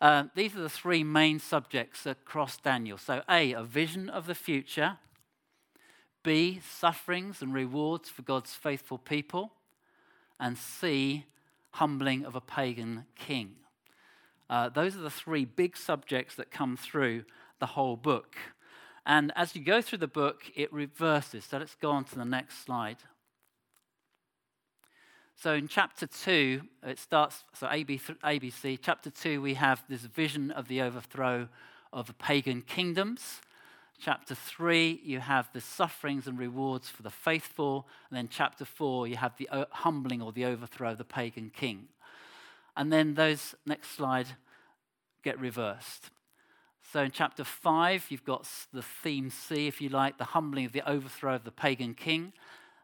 Uh, 0.02 0.24
these 0.34 0.54
are 0.54 0.60
the 0.60 0.68
three 0.68 1.02
main 1.02 1.38
subjects 1.38 2.04
across 2.04 2.58
Daniel. 2.58 2.98
So, 2.98 3.22
A, 3.26 3.52
a 3.52 3.62
vision 3.62 4.10
of 4.10 4.26
the 4.26 4.34
future. 4.34 4.98
B, 6.22 6.60
sufferings 6.68 7.42
and 7.42 7.54
rewards 7.54 8.08
for 8.08 8.22
God's 8.22 8.52
faithful 8.54 8.98
people. 8.98 9.52
And 10.38 10.56
C, 10.56 11.26
humbling 11.72 12.24
of 12.24 12.34
a 12.34 12.40
pagan 12.40 13.06
king. 13.14 13.56
Uh, 14.48 14.68
those 14.68 14.96
are 14.96 15.00
the 15.00 15.10
three 15.10 15.44
big 15.44 15.76
subjects 15.76 16.34
that 16.34 16.50
come 16.50 16.76
through 16.76 17.24
the 17.60 17.66
whole 17.66 17.96
book. 17.96 18.36
And 19.06 19.32
as 19.36 19.54
you 19.54 19.62
go 19.62 19.80
through 19.80 19.98
the 19.98 20.08
book, 20.08 20.42
it 20.56 20.72
reverses. 20.72 21.44
So 21.44 21.58
let's 21.58 21.76
go 21.76 21.90
on 21.90 22.04
to 22.04 22.16
the 22.16 22.24
next 22.24 22.64
slide. 22.64 22.98
So 25.36 25.54
in 25.54 25.68
chapter 25.68 26.06
2, 26.06 26.60
it 26.82 26.98
starts, 26.98 27.44
so 27.54 27.66
ABC, 27.66 28.78
chapter 28.82 29.08
2, 29.08 29.40
we 29.40 29.54
have 29.54 29.82
this 29.88 30.02
vision 30.02 30.50
of 30.50 30.68
the 30.68 30.82
overthrow 30.82 31.48
of 31.92 32.08
the 32.08 32.12
pagan 32.12 32.60
kingdoms. 32.60 33.40
Chapter 34.02 34.34
3, 34.34 35.02
you 35.04 35.20
have 35.20 35.50
the 35.52 35.60
sufferings 35.60 36.26
and 36.26 36.38
rewards 36.38 36.88
for 36.88 37.02
the 37.02 37.10
faithful. 37.10 37.86
And 38.08 38.16
then 38.16 38.28
chapter 38.30 38.64
4, 38.64 39.06
you 39.06 39.16
have 39.16 39.36
the 39.36 39.46
humbling 39.70 40.22
or 40.22 40.32
the 40.32 40.46
overthrow 40.46 40.92
of 40.92 40.98
the 40.98 41.04
pagan 41.04 41.50
king. 41.54 41.88
And 42.74 42.90
then 42.90 43.12
those, 43.12 43.54
next 43.66 43.90
slide, 43.90 44.28
get 45.22 45.38
reversed. 45.38 46.08
So 46.92 47.02
in 47.02 47.10
chapter 47.10 47.44
5, 47.44 48.06
you've 48.08 48.24
got 48.24 48.48
the 48.72 48.82
theme 48.82 49.28
C, 49.28 49.66
if 49.66 49.82
you 49.82 49.90
like, 49.90 50.16
the 50.16 50.24
humbling 50.24 50.64
of 50.64 50.72
the 50.72 50.88
overthrow 50.88 51.34
of 51.34 51.44
the 51.44 51.50
pagan 51.50 51.92
king. 51.92 52.32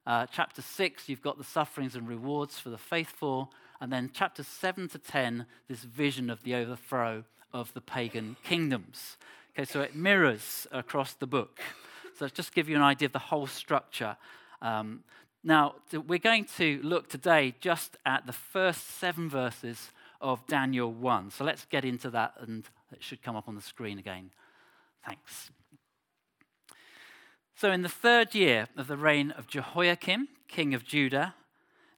Uh, 0.07 0.27
chapter 0.31 0.61
6, 0.61 1.09
you've 1.09 1.23
got 1.23 1.39
the 1.39 1.45
sufferings 1.45 1.97
and 1.97 2.07
rewards 2.07 2.59
for 2.59 2.69
the 2.69 2.77
faithful. 2.77 3.55
And 3.81 3.91
then 3.91 4.11
chapter 4.13 4.43
7 4.43 4.89
to 4.91 4.99
10, 4.99 5.47
this 5.67 5.81
vision 5.81 6.29
of 6.29 6.43
the 6.43 6.55
overthrow 6.55 7.25
of 7.55 7.73
the 7.73 7.81
pagan 7.81 8.37
kingdoms. 8.45 9.17
Okay, 9.57 9.65
so 9.65 9.81
it 9.81 9.97
mirrors 9.97 10.67
across 10.71 11.15
the 11.15 11.27
book. 11.27 11.61
So 12.19 12.29
just 12.29 12.55
give 12.55 12.69
you 12.69 12.77
an 12.77 12.83
idea 12.83 13.07
of 13.07 13.13
the 13.13 13.19
whole 13.19 13.47
structure. 13.47 14.19
Um, 14.61 15.03
Now, 15.43 15.77
we're 16.07 16.19
going 16.19 16.45
to 16.59 16.79
look 16.83 17.09
today 17.09 17.55
just 17.59 17.97
at 18.05 18.27
the 18.27 18.35
first 18.35 18.87
seven 18.99 19.31
verses 19.31 19.93
of 20.21 20.47
Daniel 20.47 20.93
1. 20.93 21.31
So 21.31 21.43
let's 21.43 21.65
get 21.65 21.87
into 21.87 22.11
that, 22.11 22.35
and 22.39 22.65
it 22.93 23.03
should 23.03 23.23
come 23.23 23.35
up 23.35 23.49
on 23.49 23.55
the 23.55 23.63
screen 23.63 23.99
again. 23.99 24.31
Thanks. 25.07 25.51
So, 27.55 27.73
in 27.73 27.81
the 27.81 27.89
third 27.89 28.35
year 28.35 28.69
of 28.77 28.89
the 28.89 28.99
reign 28.99 29.31
of 29.31 29.47
Jehoiakim, 29.47 30.29
king 30.49 30.75
of 30.75 30.85
Judah, 30.85 31.35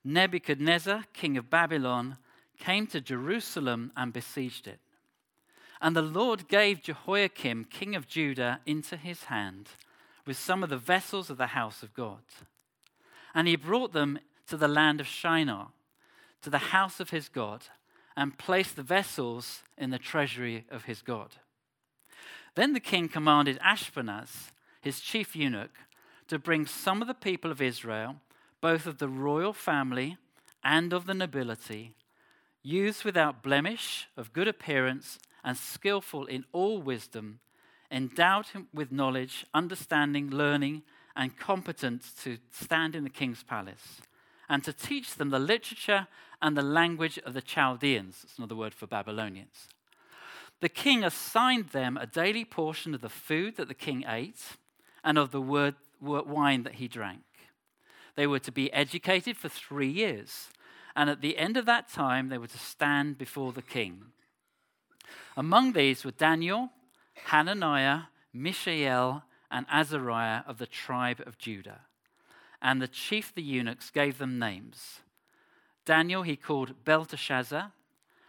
Nebuchadnezzar, 0.05 1.07
king 1.13 1.37
of 1.37 1.51
Babylon, 1.51 2.19
came 2.57 2.87
to 2.87 3.01
Jerusalem 3.01 3.91
and 3.97 4.13
besieged 4.13 4.69
it. 4.69 4.79
And 5.81 5.95
the 5.95 6.03
Lord 6.03 6.49
gave 6.49 6.83
Jehoiakim, 6.83 7.67
king 7.71 7.95
of 7.95 8.09
Judah, 8.09 8.61
into 8.67 8.97
his 8.97 9.25
hand 9.25 9.69
with 10.27 10.37
some 10.37 10.63
of 10.63 10.71
the 10.71 10.77
vessels 10.77 11.31
of 11.31 11.39
the 11.39 11.49
house 11.49 11.83
of 11.83 11.95
God. 11.95 12.23
And 13.35 13.49
he 13.49 13.57
brought 13.57 13.93
them 13.93 14.19
to 14.49 14.57
the 14.57 14.69
land 14.69 15.01
of 15.01 15.07
Shinar, 15.07 15.69
to 16.43 16.51
the 16.51 16.59
house 16.59 17.01
of 17.01 17.11
his 17.11 17.29
God, 17.29 17.65
and 18.17 18.37
placed 18.37 18.77
the 18.77 18.83
vessels 18.83 19.63
in 19.77 19.91
the 19.91 19.99
treasury 19.99 20.67
of 20.71 20.85
his 20.85 21.03
God. 21.03 21.37
Then 22.57 22.73
the 22.73 22.81
king 22.81 23.09
commanded 23.09 23.59
Ashpenaz, 23.61 24.51
his 24.81 25.01
chief 25.01 25.37
eunuch, 25.37 25.75
to 26.27 26.39
bring 26.39 26.67
some 26.67 27.01
of 27.01 27.09
the 27.09 27.15
people 27.15 27.51
of 27.51 27.63
Israel, 27.63 28.17
both 28.61 28.87
of 28.87 28.99
the 28.99 29.09
royal 29.09 29.53
family 29.53 30.17
and 30.65 30.93
of 30.93 31.07
the 31.07 31.15
nobility, 31.15 31.95
youths 32.63 33.05
without 33.05 33.43
blemish, 33.43 34.09
of 34.17 34.33
good 34.33 34.49
appearance, 34.49 35.19
and 35.45 35.57
skillful 35.57 36.27
in 36.27 36.45
all 36.53 36.81
wisdom, 36.81 37.41
endowed 37.91 38.47
him 38.49 38.69
with 38.73 38.93
knowledge, 38.93 39.47
understanding, 39.55 40.31
learning, 40.31 40.83
and 41.17 41.37
competent 41.37 42.05
to 42.23 42.39
stand 42.51 42.95
in 42.95 43.05
the 43.05 43.11
king's 43.11 43.43
palace, 43.43 44.01
and 44.49 44.63
to 44.65 44.73
teach 44.73 45.15
them 45.15 45.31
the 45.31 45.39
literature 45.39 46.07
and 46.41 46.57
the 46.57 46.63
language 46.63 47.19
of 47.19 47.35
the 47.35 47.43
Chaldeans. 47.43 48.23
That's 48.23 48.39
another 48.39 48.55
word 48.55 48.75
for 48.75 48.87
Babylonians. 48.87 49.69
The 50.61 50.69
king 50.69 51.05
assigned 51.05 51.69
them 51.69 51.97
a 51.97 52.07
daily 52.07 52.45
portion 52.45 52.95
of 52.95 53.01
the 53.01 53.09
food 53.09 53.57
that 53.57 53.69
the 53.69 53.75
king 53.75 54.05
ate 54.07 54.57
and 55.05 55.17
of 55.17 55.31
the 55.31 55.41
word, 55.41 55.77
wine 56.01 56.65
that 56.65 56.75
he 56.75 56.89
drank. 56.89 57.23
They 58.17 58.27
were 58.27 58.41
to 58.41 58.53
be 58.53 58.73
educated 58.73 59.37
for 59.37 59.49
three 59.49 59.91
years, 59.91 60.51
and 60.97 61.09
at 61.09 61.21
the 61.21 61.39
end 61.39 61.57
of 61.57 61.67
that 61.67 61.89
time, 61.89 62.29
they 62.29 62.39
were 62.39 62.49
to 62.49 62.59
stand 62.59 63.19
before 63.19 63.53
the 63.53 63.63
king. 63.63 64.07
Among 65.37 65.73
these 65.73 66.05
were 66.05 66.11
Daniel, 66.11 66.71
Hananiah, 67.27 68.03
Mishael, 68.33 69.25
and 69.51 69.67
Azariah 69.71 70.43
of 70.47 70.59
the 70.59 70.67
tribe 70.67 71.23
of 71.27 71.39
Judah. 71.39 71.81
And 72.61 72.83
the 72.83 72.89
chief 72.89 73.31
of 73.31 73.35
the 73.37 73.43
eunuchs 73.43 73.91
gave 73.91 74.19
them 74.19 74.39
names. 74.39 75.01
Daniel 75.85 76.23
he 76.23 76.37
called 76.37 76.85
Belteshazzar, 76.85 77.73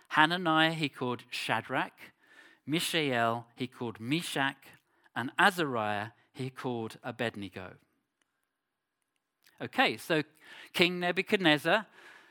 Hananiah 0.10 0.74
he 0.74 0.90
called 0.90 1.24
Shadrach, 1.30 2.14
Mishael 2.66 3.48
he 3.56 3.68
called 3.68 4.00
Meshach, 4.00 4.58
and 5.16 5.32
Azariah 5.38 6.10
he 6.32 6.50
called 6.50 6.98
Abednego. 7.04 7.74
Okay, 9.62 9.98
so 9.98 10.24
King 10.74 11.00
Nebuchadnezzar 11.00 11.86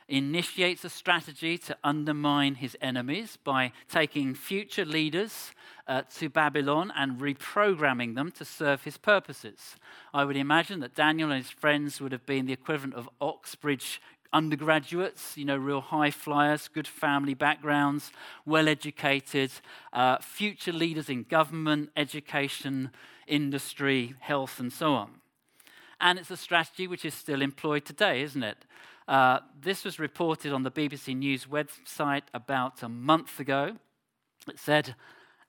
initiates 0.08 0.84
a 0.84 0.88
strategy 0.88 1.58
to 1.58 1.76
undermine 1.84 2.56
his 2.56 2.76
enemies 2.80 3.36
by 3.44 3.72
taking 3.90 4.34
future 4.34 4.84
leaders 4.84 5.52
uh, 5.86 6.02
to 6.16 6.28
Babylon 6.28 6.92
and 6.96 7.20
reprogramming 7.20 8.14
them 8.14 8.30
to 8.32 8.44
serve 8.44 8.84
his 8.84 8.96
purposes. 8.96 9.76
I 10.14 10.24
would 10.24 10.36
imagine 10.36 10.80
that 10.80 10.94
Daniel 10.94 11.30
and 11.30 11.42
his 11.42 11.50
friends 11.50 12.00
would 12.00 12.12
have 12.12 12.26
been 12.26 12.46
the 12.46 12.52
equivalent 12.52 12.94
of 12.94 13.08
Oxbridge 13.20 14.00
undergraduates, 14.32 15.36
you 15.36 15.44
know, 15.44 15.56
real 15.56 15.80
high 15.80 16.10
flyers, 16.10 16.68
good 16.68 16.86
family 16.86 17.34
backgrounds, 17.34 18.12
well 18.44 18.68
educated, 18.68 19.50
uh, 19.92 20.18
future 20.18 20.72
leaders 20.72 21.08
in 21.08 21.22
government, 21.22 21.90
education, 21.96 22.90
industry, 23.26 24.14
health, 24.20 24.60
and 24.60 24.72
so 24.72 24.92
on. 24.92 25.10
And 26.00 26.18
it's 26.18 26.30
a 26.30 26.36
strategy 26.36 26.86
which 26.86 27.04
is 27.04 27.14
still 27.14 27.42
employed 27.42 27.84
today, 27.84 28.22
isn't 28.22 28.42
it? 28.42 28.64
Uh, 29.08 29.40
this 29.58 29.86
was 29.86 29.98
reported 29.98 30.52
on 30.52 30.64
the 30.64 30.70
BBC 30.70 31.16
News 31.16 31.46
website 31.46 32.24
about 32.34 32.82
a 32.82 32.90
month 32.90 33.40
ago. 33.40 33.76
It 34.46 34.58
said, 34.58 34.94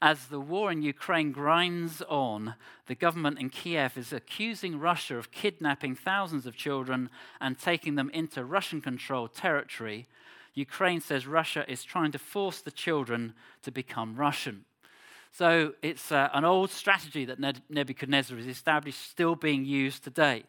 as 0.02 0.28
the 0.28 0.39
war 0.39 0.72
in 0.72 0.82
Ukraine 0.82 1.34
grinds 1.34 2.02
on, 2.04 2.56
the 2.88 2.95
government 2.95 3.38
in 3.38 3.50
Kiev 3.50 3.98
is 3.98 4.13
accusing 4.13 4.80
Russia 4.80 5.17
of 5.17 5.32
kidnapping 5.32 5.93
thousands 5.93 6.45
of 6.45 6.56
children 6.56 7.10
and 7.41 7.60
taking 7.60 7.95
them 7.95 8.10
into 8.12 8.45
Russian 8.45 8.80
controlled 8.80 9.34
territory. 9.34 10.08
Ukraine 10.54 11.02
says 11.02 11.28
Russia 11.28 11.69
is 11.69 11.84
trying 11.84 12.13
to 12.13 12.19
force 12.19 12.62
the 12.62 12.72
children 12.72 13.34
to 13.63 13.72
become 13.72 14.15
Russian. 14.15 14.63
So 15.34 15.74
it's 15.82 16.13
uh, 16.13 16.30
an 16.34 16.45
old 16.45 16.72
strategy 16.72 17.26
that 17.26 17.39
Nebuchadnezzar 17.69 18.38
has 18.38 18.48
established, 18.48 19.10
still 19.10 19.36
being 19.36 19.65
used 19.65 20.06
today. 20.06 20.45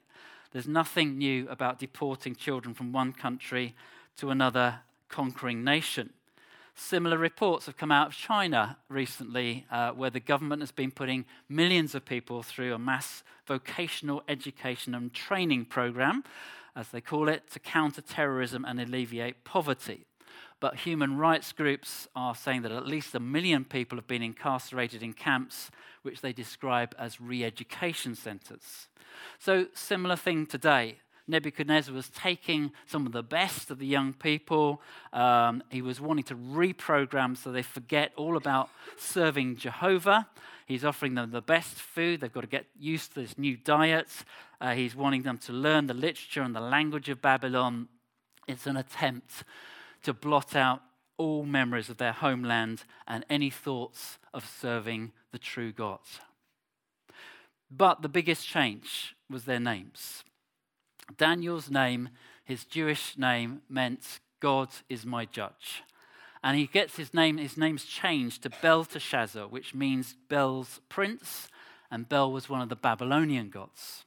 There's 0.52 0.66
nothing 0.66 1.16
new 1.16 1.48
about 1.48 1.78
deporting 1.78 2.34
children 2.34 2.74
from 2.74 2.92
one 2.92 3.12
country 3.12 3.74
to 4.16 4.30
another 4.30 4.80
conquering 5.08 5.62
nation. 5.62 6.12
Similar 6.74 7.18
reports 7.18 7.66
have 7.66 7.76
come 7.76 7.92
out 7.92 8.08
of 8.08 8.14
China 8.14 8.78
recently, 8.88 9.66
uh, 9.70 9.90
where 9.92 10.10
the 10.10 10.20
government 10.20 10.62
has 10.62 10.72
been 10.72 10.90
putting 10.90 11.24
millions 11.48 11.94
of 11.94 12.04
people 12.04 12.42
through 12.42 12.74
a 12.74 12.78
mass 12.78 13.22
vocational 13.46 14.22
education 14.28 14.94
and 14.94 15.12
training 15.12 15.66
program, 15.66 16.24
as 16.74 16.88
they 16.88 17.00
call 17.00 17.28
it, 17.28 17.50
to 17.50 17.58
counter 17.58 18.00
terrorism 18.00 18.64
and 18.64 18.80
alleviate 18.80 19.44
poverty. 19.44 20.06
But 20.60 20.76
human 20.76 21.16
rights 21.16 21.52
groups 21.52 22.06
are 22.14 22.34
saying 22.34 22.62
that 22.62 22.72
at 22.72 22.86
least 22.86 23.14
a 23.14 23.20
million 23.20 23.64
people 23.64 23.96
have 23.96 24.06
been 24.06 24.22
incarcerated 24.22 25.02
in 25.02 25.14
camps, 25.14 25.70
which 26.02 26.20
they 26.20 26.34
describe 26.34 26.94
as 26.98 27.20
re 27.20 27.42
education 27.42 28.14
centers. 28.14 28.88
So, 29.38 29.66
similar 29.72 30.16
thing 30.16 30.46
today. 30.46 30.98
Nebuchadnezzar 31.26 31.94
was 31.94 32.08
taking 32.10 32.72
some 32.86 33.06
of 33.06 33.12
the 33.12 33.22
best 33.22 33.70
of 33.70 33.78
the 33.78 33.86
young 33.86 34.12
people. 34.12 34.82
Um, 35.12 35.62
he 35.70 35.80
was 35.80 36.00
wanting 36.00 36.24
to 36.24 36.34
reprogram 36.34 37.36
so 37.36 37.52
they 37.52 37.62
forget 37.62 38.12
all 38.16 38.36
about 38.36 38.68
serving 38.96 39.56
Jehovah. 39.56 40.28
He's 40.66 40.84
offering 40.84 41.14
them 41.14 41.30
the 41.30 41.40
best 41.40 41.74
food. 41.74 42.20
They've 42.20 42.32
got 42.32 42.40
to 42.40 42.48
get 42.48 42.66
used 42.78 43.14
to 43.14 43.20
this 43.20 43.38
new 43.38 43.56
diet. 43.56 44.08
Uh, 44.60 44.74
he's 44.74 44.96
wanting 44.96 45.22
them 45.22 45.38
to 45.38 45.52
learn 45.52 45.86
the 45.86 45.94
literature 45.94 46.42
and 46.42 46.54
the 46.54 46.60
language 46.60 47.08
of 47.08 47.22
Babylon. 47.22 47.88
It's 48.48 48.66
an 48.66 48.76
attempt 48.76 49.44
to 50.02 50.12
blot 50.12 50.56
out 50.56 50.82
all 51.16 51.44
memories 51.44 51.90
of 51.90 51.98
their 51.98 52.12
homeland 52.12 52.84
and 53.06 53.24
any 53.28 53.50
thoughts 53.50 54.18
of 54.32 54.46
serving 54.46 55.12
the 55.32 55.38
true 55.38 55.72
God. 55.72 56.00
But 57.70 58.02
the 58.02 58.08
biggest 58.08 58.46
change 58.46 59.14
was 59.28 59.44
their 59.44 59.60
names. 59.60 60.24
Daniel's 61.16 61.70
name, 61.70 62.08
his 62.44 62.64
Jewish 62.64 63.16
name, 63.18 63.62
meant 63.68 64.20
God 64.40 64.68
is 64.88 65.04
my 65.04 65.24
judge. 65.24 65.82
And 66.42 66.56
he 66.56 66.66
gets 66.66 66.96
his 66.96 67.12
name, 67.12 67.36
his 67.36 67.56
name's 67.56 67.84
changed 67.84 68.42
to 68.42 68.50
Belteshazzar, 68.62 69.46
which 69.46 69.74
means 69.74 70.16
Bel's 70.28 70.80
prince, 70.88 71.48
and 71.90 72.08
Bel 72.08 72.32
was 72.32 72.48
one 72.48 72.62
of 72.62 72.70
the 72.70 72.76
Babylonian 72.76 73.50
gods. 73.50 74.04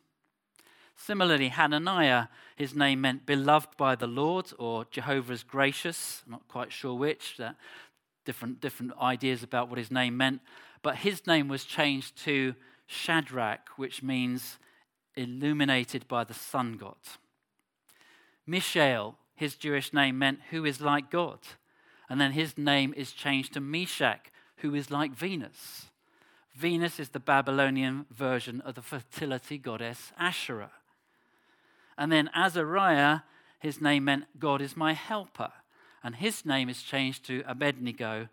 Similarly, 0.96 1.50
Hananiah, 1.50 2.28
his 2.56 2.76
name 2.76 3.02
meant 3.02 3.26
beloved 3.26 3.78
by 3.78 3.96
the 3.96 4.08
Lord 4.08 4.52
or 4.60 4.86
Jehovah's 4.92 5.44
gracious. 5.44 6.24
Not 6.28 6.48
quite 6.48 6.72
sure 6.72 6.94
which. 6.94 7.40
Uh, 7.40 7.54
different, 8.26 8.62
different 8.62 8.94
ideas 9.02 9.44
about 9.44 9.70
what 9.70 9.78
his 9.78 9.92
name 9.92 10.18
meant. 10.18 10.42
But 10.82 10.98
his 10.98 11.26
name 11.28 11.48
was 11.48 11.66
changed 11.66 12.18
to 12.24 12.56
Shadrach, 12.86 13.70
which 13.78 14.04
means 14.04 14.58
illuminated 15.16 16.08
by 16.08 16.24
the 16.24 16.34
sun 16.34 16.74
god. 16.74 16.96
Mishael, 18.46 19.16
his 19.36 19.56
Jewish 19.56 19.94
name 19.94 20.20
meant 20.20 20.40
who 20.50 20.66
is 20.66 20.82
like 20.82 21.10
God. 21.10 21.40
And 22.10 22.20
then 22.20 22.34
his 22.34 22.58
name 22.58 22.94
is 22.96 23.12
changed 23.12 23.54
to 23.54 23.62
Meshach, 23.62 24.28
who 24.58 24.76
is 24.76 24.92
like 24.92 25.14
Venus. 25.14 25.88
Venus 26.54 27.00
is 27.00 27.10
the 27.10 27.20
Babylonian 27.20 28.06
version 28.12 28.62
of 28.62 28.76
the 28.76 28.82
fertility 28.82 29.58
goddess 29.58 30.12
Asherah. 30.20 30.72
And 31.98 32.12
then 32.12 32.30
Azariah, 32.34 33.20
his 33.60 33.82
name 33.82 34.06
meant 34.06 34.26
God 34.40 34.62
is 34.62 34.78
my 34.78 34.94
helper. 34.94 35.52
And 36.04 36.16
his 36.16 36.46
name 36.46 36.70
is 36.70 36.84
changed 36.84 37.26
to 37.28 37.44
Abednego, 37.48 38.28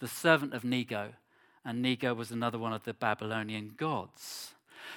the 0.00 0.08
servant 0.08 0.54
of 0.54 0.64
Nego. 0.64 1.12
And 1.64 1.80
Nego 1.80 2.14
was 2.14 2.30
another 2.30 2.58
one 2.58 2.72
of 2.72 2.84
the 2.84 2.94
Babylonian 2.94 3.74
gods. 3.76 4.54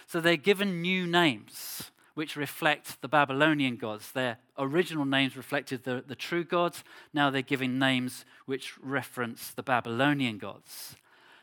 So 0.08 0.20
they're 0.20 0.38
given 0.38 0.82
new 0.82 1.06
names 1.06 1.92
which 2.16 2.38
reflect 2.38 3.02
the 3.02 3.08
Babylonian 3.08 3.76
gods. 3.76 4.12
Their 4.14 4.38
original 4.58 5.06
names 5.06 5.38
reflected 5.38 5.84
the, 5.84 6.04
the 6.06 6.16
true 6.16 6.44
gods. 6.44 6.84
Now 7.14 7.30
they're 7.30 7.42
giving 7.42 7.78
names 7.78 8.26
which 8.46 8.78
reference 8.80 9.52
the 9.52 9.64
Babylonian 9.64 10.38
gods. 10.38 10.96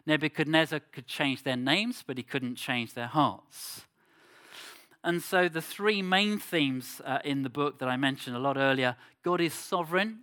Nebuchadnezzar 0.07 0.81
could 0.91 1.07
change 1.07 1.45
their 1.45 1.57
names, 1.57 2.03
but 2.05 2.17
he 2.17 2.23
couldn't 2.23 2.57
change 2.57 2.95
their 2.95 3.07
hearts. 3.07 3.83
And 5.05 5.23
so, 5.23 5.49
the 5.49 5.63
three 5.63 6.01
main 6.01 6.39
themes 6.39 7.01
uh, 7.05 7.19
in 7.25 7.43
the 7.43 7.51
book 7.51 7.79
that 7.81 7.89
I 7.89 7.97
mentioned 7.97 8.37
a 8.37 8.39
lot 8.39 8.57
earlier 8.57 8.97
God 9.23 9.41
is 9.41 9.53
sovereign, 9.53 10.21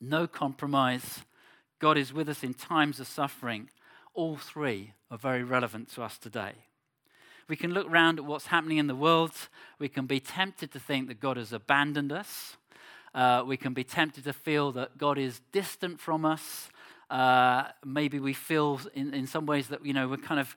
no 0.00 0.26
compromise, 0.26 1.20
God 1.78 1.96
is 1.96 2.12
with 2.12 2.28
us 2.28 2.44
in 2.44 2.54
times 2.54 3.00
of 3.00 3.06
suffering. 3.06 3.70
All 4.14 4.36
three 4.36 4.92
are 5.10 5.18
very 5.18 5.42
relevant 5.42 5.90
to 5.94 6.02
us 6.02 6.18
today. 6.18 6.52
We 7.48 7.56
can 7.56 7.72
look 7.72 7.90
around 7.90 8.18
at 8.18 8.24
what's 8.24 8.46
happening 8.46 8.78
in 8.78 8.86
the 8.86 8.94
world. 8.94 9.32
We 9.78 9.88
can 9.88 10.06
be 10.06 10.20
tempted 10.20 10.70
to 10.72 10.78
think 10.78 11.08
that 11.08 11.20
God 11.20 11.36
has 11.36 11.52
abandoned 11.52 12.12
us. 12.12 12.56
Uh, 13.14 13.42
we 13.44 13.56
can 13.56 13.72
be 13.72 13.82
tempted 13.82 14.24
to 14.24 14.32
feel 14.32 14.72
that 14.72 14.98
God 14.98 15.18
is 15.18 15.40
distant 15.50 16.00
from 16.00 16.24
us. 16.24 16.70
Uh, 17.08 17.64
maybe 17.84 18.20
we 18.20 18.34
feel 18.34 18.80
in, 18.94 19.12
in 19.12 19.26
some 19.26 19.46
ways 19.46 19.68
that, 19.68 19.84
you 19.84 19.92
know, 19.92 20.06
we're 20.06 20.16
kind 20.16 20.40
of 20.40 20.56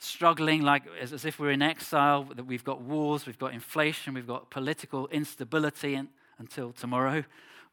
struggling 0.00 0.62
like 0.62 0.82
as, 1.00 1.12
as 1.12 1.24
if 1.24 1.38
we're 1.38 1.52
in 1.52 1.62
exile, 1.62 2.24
that 2.34 2.44
we've 2.44 2.64
got 2.64 2.80
wars, 2.80 3.26
we've 3.26 3.38
got 3.38 3.52
inflation, 3.52 4.14
we've 4.14 4.26
got 4.26 4.50
political 4.50 5.06
instability 5.08 6.00
until 6.38 6.72
tomorrow, 6.72 7.22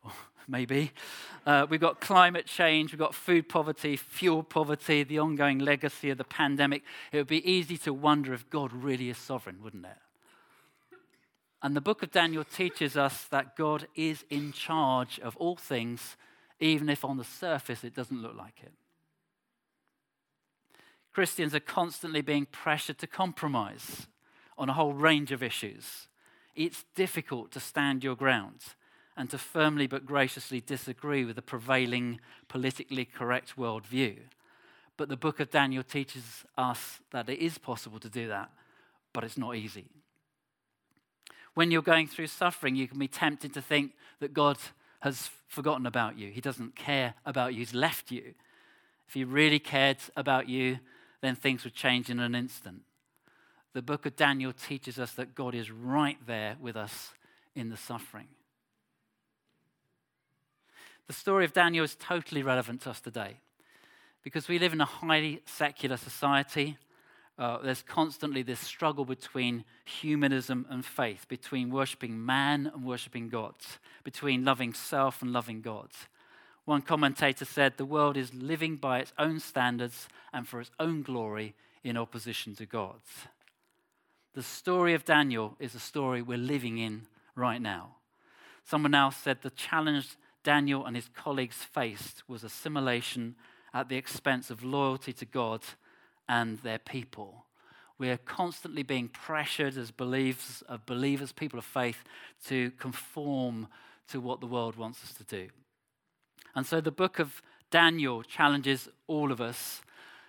or 0.03 0.11
maybe. 0.47 0.91
Uh, 1.45 1.65
we've 1.69 1.79
got 1.79 2.01
climate 2.01 2.45
change, 2.45 2.91
we've 2.91 2.99
got 2.99 3.15
food 3.15 3.47
poverty, 3.47 3.95
fuel 3.95 4.43
poverty, 4.43 5.03
the 5.03 5.17
ongoing 5.17 5.57
legacy 5.57 6.09
of 6.09 6.17
the 6.17 6.25
pandemic. 6.25 6.83
It 7.11 7.17
would 7.17 7.27
be 7.27 7.49
easy 7.49 7.77
to 7.79 7.93
wonder 7.93 8.33
if 8.33 8.49
God 8.49 8.73
really 8.73 9.09
is 9.09 9.17
sovereign, 9.17 9.63
wouldn't 9.63 9.85
it? 9.85 9.97
And 11.63 11.75
the 11.75 11.81
book 11.81 12.03
of 12.03 12.11
Daniel 12.11 12.43
teaches 12.43 12.97
us 12.97 13.23
that 13.31 13.55
God 13.55 13.87
is 13.95 14.25
in 14.29 14.51
charge 14.51 15.19
of 15.21 15.35
all 15.37 15.55
things, 15.55 16.17
even 16.59 16.89
if 16.89 17.03
on 17.03 17.17
the 17.17 17.23
surface 17.23 17.83
it 17.83 17.95
doesn't 17.95 18.21
look 18.21 18.35
like 18.35 18.61
it. 18.63 18.73
Christians 21.17 21.55
are 21.55 21.59
constantly 21.59 22.21
being 22.21 22.45
pressured 22.45 22.99
to 22.99 23.07
compromise 23.07 24.05
on 24.55 24.69
a 24.69 24.73
whole 24.73 24.93
range 24.93 25.31
of 25.31 25.41
issues. 25.41 26.09
It's 26.55 26.85
difficult 26.93 27.51
to 27.53 27.59
stand 27.59 28.03
your 28.03 28.15
ground 28.15 28.59
and 29.15 29.27
to 29.31 29.39
firmly 29.39 29.87
but 29.87 30.05
graciously 30.05 30.61
disagree 30.61 31.25
with 31.25 31.35
the 31.35 31.41
prevailing 31.41 32.19
politically 32.47 33.03
correct 33.03 33.57
worldview. 33.57 34.17
But 34.95 35.09
the 35.09 35.17
book 35.17 35.39
of 35.39 35.49
Daniel 35.49 35.81
teaches 35.81 36.45
us 36.55 36.99
that 37.09 37.27
it 37.27 37.39
is 37.39 37.57
possible 37.57 37.99
to 38.01 38.09
do 38.09 38.27
that, 38.27 38.51
but 39.11 39.23
it's 39.23 39.39
not 39.39 39.55
easy. 39.55 39.87
When 41.55 41.71
you're 41.71 41.81
going 41.81 42.07
through 42.09 42.27
suffering, 42.27 42.75
you 42.75 42.87
can 42.87 42.99
be 42.99 43.07
tempted 43.07 43.55
to 43.55 43.61
think 43.63 43.93
that 44.19 44.35
God 44.35 44.59
has 44.99 45.31
forgotten 45.47 45.87
about 45.87 46.15
you. 46.15 46.29
He 46.29 46.41
doesn't 46.41 46.75
care 46.75 47.15
about 47.25 47.55
you, 47.55 47.61
He's 47.61 47.73
left 47.73 48.11
you. 48.11 48.35
If 49.07 49.15
He 49.15 49.23
really 49.23 49.57
cared 49.57 49.97
about 50.15 50.47
you, 50.47 50.77
then 51.21 51.35
things 51.35 51.63
would 51.63 51.73
change 51.73 52.09
in 52.09 52.19
an 52.19 52.35
instant. 52.35 52.81
The 53.73 53.81
book 53.81 54.05
of 54.05 54.15
Daniel 54.15 54.53
teaches 54.53 54.97
us 54.97 55.13
that 55.13 55.35
God 55.35 55.53
is 55.53 55.69
right 55.71 56.17
there 56.25 56.55
with 56.59 56.75
us 56.75 57.13
in 57.55 57.69
the 57.69 57.77
suffering. 57.77 58.27
The 61.07 61.13
story 61.13 61.45
of 61.45 61.53
Daniel 61.53 61.85
is 61.85 61.95
totally 61.95 62.43
relevant 62.43 62.81
to 62.81 62.89
us 62.89 62.99
today 62.99 63.37
because 64.23 64.47
we 64.47 64.59
live 64.59 64.73
in 64.73 64.81
a 64.81 64.85
highly 64.85 65.41
secular 65.45 65.95
society. 65.95 66.77
Uh, 67.39 67.59
there's 67.59 67.81
constantly 67.83 68.41
this 68.41 68.59
struggle 68.59 69.05
between 69.05 69.63
humanism 69.85 70.65
and 70.69 70.83
faith, 70.83 71.25
between 71.29 71.69
worshipping 71.69 72.25
man 72.25 72.69
and 72.73 72.83
worshipping 72.83 73.29
God, 73.29 73.53
between 74.03 74.43
loving 74.43 74.73
self 74.73 75.21
and 75.21 75.31
loving 75.31 75.61
God. 75.61 75.89
One 76.67 76.81
commentator 76.81 77.45
said, 77.45 77.77
The 77.77 77.85
world 77.85 78.17
is 78.17 78.33
living 78.33 78.75
by 78.75 78.99
its 78.99 79.13
own 79.17 79.39
standards 79.39 80.09
and 80.33 80.45
for 80.45 80.59
its 80.59 80.69
own 80.81 81.01
glory 81.01 81.55
in 81.81 81.95
opposition 81.95 82.55
to 82.55 82.65
God's. 82.65 83.09
The 84.33 84.43
story 84.43 84.93
of 84.93 85.05
Daniel 85.05 85.55
is 85.61 85.75
a 85.75 85.79
story 85.79 86.21
we're 86.21 86.37
living 86.37 86.77
in 86.77 87.03
right 87.35 87.61
now. 87.61 87.95
Someone 88.65 88.93
else 88.93 89.15
said 89.15 89.37
the 89.41 89.49
challenge 89.49 90.17
Daniel 90.43 90.85
and 90.85 90.97
his 90.97 91.07
colleagues 91.15 91.63
faced 91.63 92.27
was 92.27 92.43
assimilation 92.43 93.35
at 93.73 93.87
the 93.87 93.95
expense 93.95 94.49
of 94.49 94.61
loyalty 94.61 95.13
to 95.13 95.25
God 95.25 95.61
and 96.27 96.57
their 96.57 96.79
people. 96.79 97.45
We 97.97 98.09
are 98.09 98.17
constantly 98.17 98.83
being 98.83 99.07
pressured 99.07 99.77
as 99.77 99.91
believers, 99.91 100.63
believers, 100.85 101.31
people 101.31 101.59
of 101.59 101.65
faith, 101.65 102.03
to 102.47 102.71
conform 102.71 103.69
to 104.09 104.19
what 104.19 104.41
the 104.41 104.47
world 104.47 104.75
wants 104.75 105.01
us 105.01 105.13
to 105.13 105.23
do. 105.23 105.47
And 106.55 106.65
so 106.65 106.81
the 106.81 106.91
book 106.91 107.19
of 107.19 107.41
Daniel 107.69 108.23
challenges 108.23 108.89
all 109.07 109.31
of 109.31 109.41
us 109.41 109.81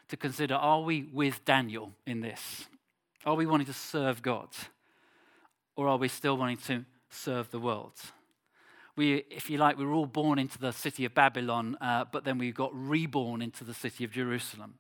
to 0.09 0.16
consider 0.16 0.54
are 0.54 0.83
we 0.83 1.04
with 1.12 1.44
Daniel 1.44 1.92
in 2.07 2.20
this? 2.20 2.66
Are 3.24 3.35
we 3.35 3.46
wanting 3.46 3.66
to 3.66 3.72
serve 3.72 4.22
God? 4.22 4.48
Or 5.76 5.88
are 5.88 5.98
we 5.98 6.09
still 6.09 6.37
wanting 6.37 6.57
to 6.68 6.85
serve 7.11 7.50
the 7.50 7.61
world? 7.61 7.92
We, 8.96 9.24
if 9.31 9.48
you 9.48 9.59
like, 9.59 9.78
we 9.78 9.87
were 9.87 9.92
all 9.92 10.07
born 10.07 10.40
into 10.40 10.59
the 10.59 10.72
city 10.72 11.04
of 11.04 11.14
Babylon, 11.14 11.76
uh, 11.81 12.04
but 12.11 12.24
then 12.24 12.37
we 12.37 12.50
got 12.50 12.70
reborn 12.74 13.42
into 13.42 13.62
the 13.62 13.74
city 13.74 14.02
of 14.02 14.11
Jerusalem. 14.11 14.74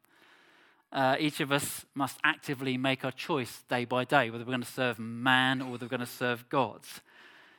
Uh, 0.90 1.16
each 1.20 1.40
of 1.40 1.52
us 1.52 1.84
must 1.94 2.18
actively 2.24 2.76
make 2.76 3.04
our 3.04 3.12
choice 3.12 3.62
day 3.68 3.84
by 3.84 4.04
day 4.04 4.30
whether 4.30 4.42
we're 4.42 4.52
going 4.52 4.62
to 4.62 4.66
serve 4.66 4.98
man 4.98 5.60
or 5.60 5.72
whether 5.72 5.84
we're 5.84 5.90
going 5.90 6.00
to 6.00 6.06
serve 6.06 6.48
God. 6.48 6.80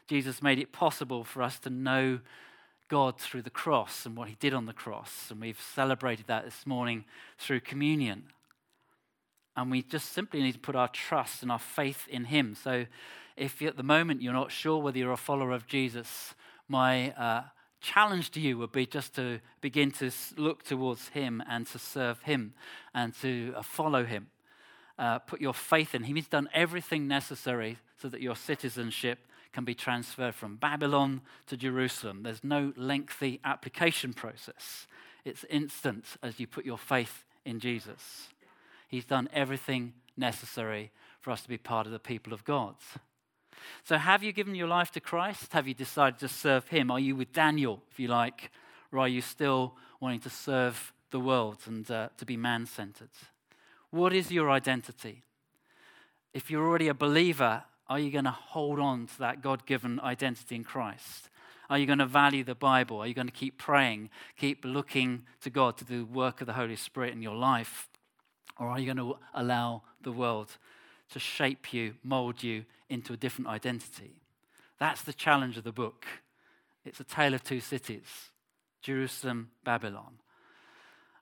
Jesus 0.08 0.42
made 0.42 0.58
it 0.58 0.74
possible 0.74 1.24
for 1.24 1.44
us 1.44 1.60
to 1.60 1.70
know 1.70 2.20
God 2.90 3.20
through 3.20 3.44
the 3.44 3.50
cross 3.50 4.06
and 4.06 4.18
what 4.18 4.28
he 4.28 4.36
did 4.40 4.54
on 4.54 4.66
the 4.66 4.74
cross. 4.74 5.28
And 5.30 5.40
we've 5.40 5.62
celebrated 5.62 6.28
that 6.28 6.44
this 6.44 6.66
morning 6.66 7.06
through 7.38 7.62
communion. 7.62 8.24
And 9.56 9.72
we 9.72 9.84
just 9.84 10.12
simply 10.12 10.42
need 10.42 10.54
to 10.54 10.60
put 10.60 10.76
our 10.76 10.88
trust 10.88 11.44
and 11.44 11.52
our 11.52 11.60
faith 11.60 12.08
in 12.10 12.26
him. 12.26 12.56
So 12.56 12.86
if 13.38 13.62
at 13.62 13.78
the 13.78 13.84
moment 13.84 14.22
you're 14.22 14.34
not 14.34 14.52
sure 14.52 14.80
whether 14.80 14.98
you're 14.98 15.12
a 15.12 15.18
follower 15.18 15.52
of 15.52 15.68
Jesus, 15.68 16.34
my 16.68 17.12
uh, 17.12 17.44
challenge 17.82 18.32
to 18.32 18.40
you 18.40 18.58
would 18.58 18.72
be 18.72 18.86
just 18.86 19.16
to 19.16 19.40
begin 19.62 19.92
to 19.92 20.12
look 20.38 20.64
towards 20.64 21.10
him 21.10 21.44
and 21.50 21.66
to 21.68 21.80
serve 21.80 22.22
him 22.24 22.54
and 22.94 23.14
to 23.22 23.54
uh, 23.56 23.62
follow 23.62 24.04
him. 24.04 24.28
Uh, 24.98 25.20
put 25.20 25.40
your 25.40 25.54
faith 25.54 25.96
in 25.96 26.04
him. 26.04 26.16
He's 26.16 26.28
done 26.28 26.50
everything 26.54 27.08
necessary 27.08 27.78
so 28.02 28.10
that 28.10 28.22
your 28.22 28.36
citizenship 28.36 29.20
can 29.54 29.66
be 29.66 29.76
transferred 29.76 30.36
from 30.36 30.56
Babylon 30.56 31.22
to 31.48 31.58
Jerusalem. 31.58 32.24
There's 32.24 32.44
no 32.44 32.74
lengthy 32.76 33.40
application 33.44 34.14
process, 34.14 34.88
it's 35.26 35.44
instant 35.50 36.06
as 36.24 36.40
you 36.40 36.48
put 36.48 36.66
your 36.66 36.78
faith 36.78 37.26
in 37.46 37.60
Jesus. 37.60 38.30
He's 38.88 39.06
done 39.06 39.30
everything 39.34 39.94
necessary 40.18 40.92
for 41.20 41.32
us 41.32 41.42
to 41.42 41.50
be 41.50 41.58
part 41.58 41.86
of 41.86 41.92
the 41.92 42.00
people 42.00 42.34
of 42.34 42.44
God. 42.44 42.76
So, 43.84 43.98
have 43.98 44.24
you 44.24 44.32
given 44.32 44.56
your 44.56 44.68
life 44.68 44.92
to 44.92 45.00
Christ? 45.00 45.54
Have 45.54 45.68
you 45.68 45.74
decided 45.74 46.20
to 46.20 46.28
serve 46.28 46.68
Him? 46.70 46.90
Are 46.90 47.00
you 47.00 47.16
with 47.16 47.34
Daniel, 47.34 47.84
if 47.92 48.00
you 48.00 48.08
like, 48.08 48.52
or 48.92 49.00
are 49.00 49.08
you 49.08 49.22
still 49.22 49.76
wanting 50.00 50.22
to 50.22 50.30
serve 50.30 50.94
the 51.12 51.20
world 51.20 51.58
and 51.66 51.90
uh, 51.92 52.10
to 52.18 52.26
be 52.26 52.38
man 52.38 52.66
centered? 52.66 53.10
What 53.92 54.14
is 54.14 54.32
your 54.32 54.50
identity? 54.50 55.24
If 56.34 56.50
you're 56.50 56.66
already 56.66 56.88
a 56.88 56.94
believer, 56.94 57.64
are 57.90 58.00
you 58.00 58.12
going 58.12 58.26
to 58.26 58.32
hold 58.32 58.80
on 58.80 59.08
to 59.08 59.20
that 59.20 59.42
God 59.42 59.66
given 59.66 60.00
identity 60.00 60.56
in 60.56 60.64
Christ? 60.64 61.30
Are 61.70 61.78
you 61.78 61.86
going 61.86 62.00
to 62.00 62.06
value 62.06 62.44
the 62.44 62.56
Bible? 62.56 63.00
Are 63.00 63.08
you 63.08 63.14
going 63.14 63.28
to 63.28 63.34
keep 63.34 63.58
praying, 63.58 64.10
keep 64.38 64.64
looking 64.64 65.24
to 65.42 65.50
God 65.50 65.78
to 65.78 65.86
do 65.86 66.00
the 66.00 66.12
work 66.12 66.42
of 66.42 66.48
the 66.48 66.54
Holy 66.54 66.76
Spirit 66.76 67.14
in 67.14 67.22
your 67.22 67.36
life? 67.36 67.90
Or 68.60 68.68
are 68.68 68.80
you 68.80 68.86
going 68.86 68.98
to 68.98 69.18
allow 69.34 69.84
the 70.02 70.12
world 70.12 70.58
to 71.12 71.20
shape 71.20 71.74
you, 71.74 71.96
mold 72.04 72.44
you 72.44 72.66
into 72.90 73.14
a 73.14 73.18
different 73.18 73.50
identity? 73.50 74.22
That's 74.80 75.02
the 75.02 75.14
challenge 75.14 75.58
of 75.58 75.64
the 75.64 75.72
book. 75.72 76.06
It's 76.86 77.00
a 77.00 77.04
tale 77.04 77.34
of 77.34 77.44
two 77.44 77.60
cities 77.60 78.32
Jerusalem, 78.82 79.52
Babylon. 79.64 80.20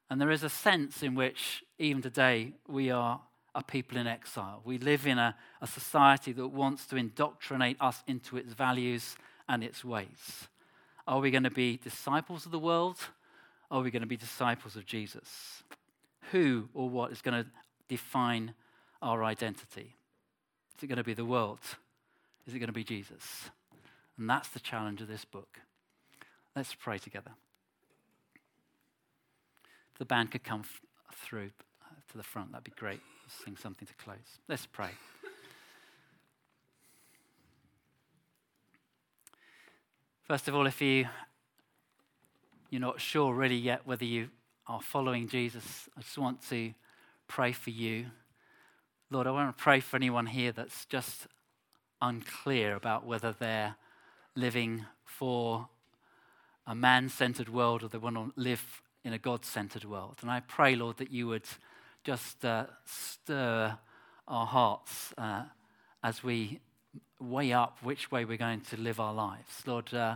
And 0.10 0.22
there 0.22 0.32
is 0.32 0.44
a 0.44 0.50
sense 0.50 1.04
in 1.04 1.16
which, 1.16 1.64
even 1.80 2.02
today, 2.02 2.54
we 2.68 2.90
are 2.92 3.20
are 3.58 3.64
people 3.64 3.98
in 3.98 4.06
exile. 4.06 4.62
We 4.64 4.78
live 4.78 5.08
in 5.08 5.18
a, 5.18 5.36
a 5.64 5.68
society 5.68 6.32
that 6.32 6.50
wants 6.50 6.86
to 6.86 6.96
indoctrinate 6.96 7.78
us 7.82 8.04
into 8.06 8.38
its 8.38 8.54
values 8.54 9.16
and 9.50 9.64
its 9.64 9.84
ways. 9.84 10.48
Are 11.08 11.20
we 11.20 11.32
going 11.32 11.44
to 11.44 11.50
be 11.50 11.78
disciples 11.78 12.46
of 12.46 12.52
the 12.52 12.60
world? 12.60 13.00
Or 13.72 13.80
are 13.80 13.82
we 13.82 13.90
going 13.90 14.04
to 14.04 14.08
be 14.08 14.16
disciples 14.16 14.76
of 14.76 14.86
Jesus? 14.86 15.64
Who 16.32 16.70
or 16.76 16.88
what 16.88 17.12
is 17.12 17.24
going 17.24 17.44
to 17.44 17.50
define 17.90 18.54
our 19.02 19.24
identity? 19.24 19.96
Is 20.78 20.84
it 20.84 20.88
going 20.88 20.98
to 20.98 21.04
be 21.04 21.16
the 21.16 21.26
world? 21.26 21.62
Is 22.46 22.54
it 22.54 22.60
going 22.60 22.68
to 22.68 22.74
be 22.74 22.84
Jesus? 22.84 23.50
And 24.20 24.30
that's 24.30 24.50
the 24.50 24.60
challenge 24.60 25.02
of 25.02 25.08
this 25.08 25.26
book. 25.26 25.62
Let's 26.56 26.76
pray 26.76 27.00
together. 27.00 27.32
The 29.98 30.06
band 30.06 30.30
could 30.30 30.44
come 30.44 30.60
f- 30.60 30.82
through 31.16 31.50
uh, 31.82 31.96
to 32.12 32.18
the 32.18 32.24
front, 32.24 32.52
that'd 32.52 32.64
be 32.64 32.72
great 32.78 33.02
sing 33.30 33.56
something 33.56 33.88
to 33.88 33.94
close. 33.96 34.40
Let's 34.48 34.66
pray. 34.66 34.90
First 40.24 40.48
of 40.48 40.56
all, 40.56 40.68
if 40.68 40.82
you, 40.82 41.08
you're 42.70 42.82
not 42.82 43.00
sure 43.00 43.34
really 43.34 43.56
yet 43.56 43.82
whether 43.86 44.04
you 44.04 44.30
are 44.68 44.82
following 44.82 45.30
Jesus, 45.30 45.88
I 45.98 46.02
just 46.02 46.18
want 46.18 46.42
to 46.50 46.74
pray 47.28 47.54
for 47.54 47.70
you. 47.70 48.08
Lord, 49.10 49.26
I 49.26 49.32
want 49.32 49.56
to 49.56 49.64
pray 49.64 49.80
for 49.80 49.96
anyone 49.96 50.26
here 50.26 50.52
that's 50.52 50.86
just 50.86 51.28
unclear 52.02 52.76
about 52.76 53.06
whether 53.06 53.32
they're 53.32 53.76
living 54.36 54.86
for 55.06 55.70
a 56.66 56.76
man 56.76 57.08
centered 57.08 57.48
world 57.48 57.84
or 57.84 57.88
they 57.88 57.98
want 57.98 58.18
to 58.18 58.32
live 58.36 58.82
in 59.06 59.14
a 59.14 59.18
God 59.18 59.46
centered 59.46 59.86
world. 59.86 60.18
And 60.22 60.30
I 60.30 60.42
pray, 60.42 60.76
Lord, 60.76 60.98
that 60.98 61.12
you 61.12 61.28
would 61.28 61.46
just 62.08 62.46
uh, 62.46 62.64
stir 62.86 63.78
our 64.30 64.46
hearts 64.46 65.14
uh, 65.18 65.44
as 66.02 66.24
we 66.24 66.62
weigh 67.20 67.52
up 67.52 67.78
which 67.84 68.10
way 68.10 68.24
we're 68.24 68.38
going 68.38 68.62
to 68.62 68.78
live 68.78 68.98
our 69.02 69.14
lives. 69.14 69.62
Lord, 69.66 69.94
uh, 69.94 70.16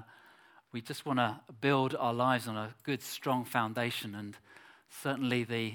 we 0.71 0.79
just 0.79 1.05
want 1.05 1.19
to 1.19 1.41
build 1.59 1.93
our 1.99 2.13
lives 2.13 2.47
on 2.47 2.55
a 2.55 2.73
good, 2.83 3.01
strong 3.03 3.43
foundation, 3.43 4.15
and 4.15 4.37
certainly 5.01 5.43
the, 5.43 5.73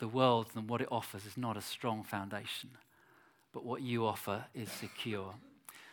the 0.00 0.08
world 0.08 0.48
and 0.56 0.68
what 0.68 0.80
it 0.80 0.88
offers 0.90 1.24
is 1.24 1.36
not 1.36 1.56
a 1.56 1.62
strong 1.62 2.02
foundation, 2.02 2.70
but 3.52 3.64
what 3.64 3.82
you 3.82 4.04
offer 4.04 4.46
is 4.56 4.72
secure. 4.72 5.34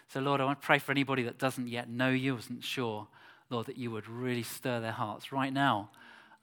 So, 0.07 0.21
Lord, 0.21 0.41
I 0.41 0.45
want 0.45 0.59
to 0.59 0.65
pray 0.65 0.79
for 0.79 0.91
anybody 0.91 1.21
that 1.21 1.37
doesn't 1.37 1.67
yet 1.67 1.87
know 1.87 2.09
you, 2.09 2.35
isn't 2.35 2.63
sure, 2.63 3.05
Lord, 3.51 3.67
that 3.67 3.77
you 3.77 3.91
would 3.91 4.09
really 4.09 4.41
stir 4.41 4.79
their 4.79 4.91
hearts 4.91 5.31
right 5.31 5.53
now, 5.53 5.91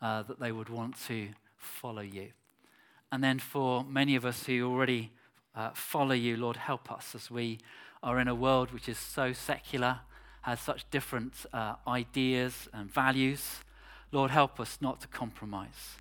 uh, 0.00 0.22
that 0.22 0.38
they 0.38 0.52
would 0.52 0.68
want 0.68 0.96
to 1.08 1.30
follow 1.56 2.02
you. 2.02 2.30
And 3.12 3.24
then 3.24 3.38
for 3.38 3.84
many 3.84 4.14
of 4.14 4.24
us 4.24 4.44
who 4.44 4.70
already 4.70 5.10
uh, 5.54 5.70
follow 5.74 6.14
you, 6.14 6.36
Lord, 6.36 6.56
help 6.56 6.90
us 6.90 7.14
as 7.14 7.30
we 7.30 7.58
are 8.02 8.20
in 8.20 8.28
a 8.28 8.34
world 8.34 8.72
which 8.72 8.88
is 8.88 8.98
so 8.98 9.32
secular, 9.32 10.00
has 10.42 10.60
such 10.60 10.88
different 10.90 11.34
uh, 11.52 11.74
ideas 11.86 12.68
and 12.72 12.90
values. 12.90 13.60
Lord, 14.12 14.30
help 14.30 14.58
us 14.58 14.78
not 14.80 15.00
to 15.02 15.08
compromise. 15.08 15.96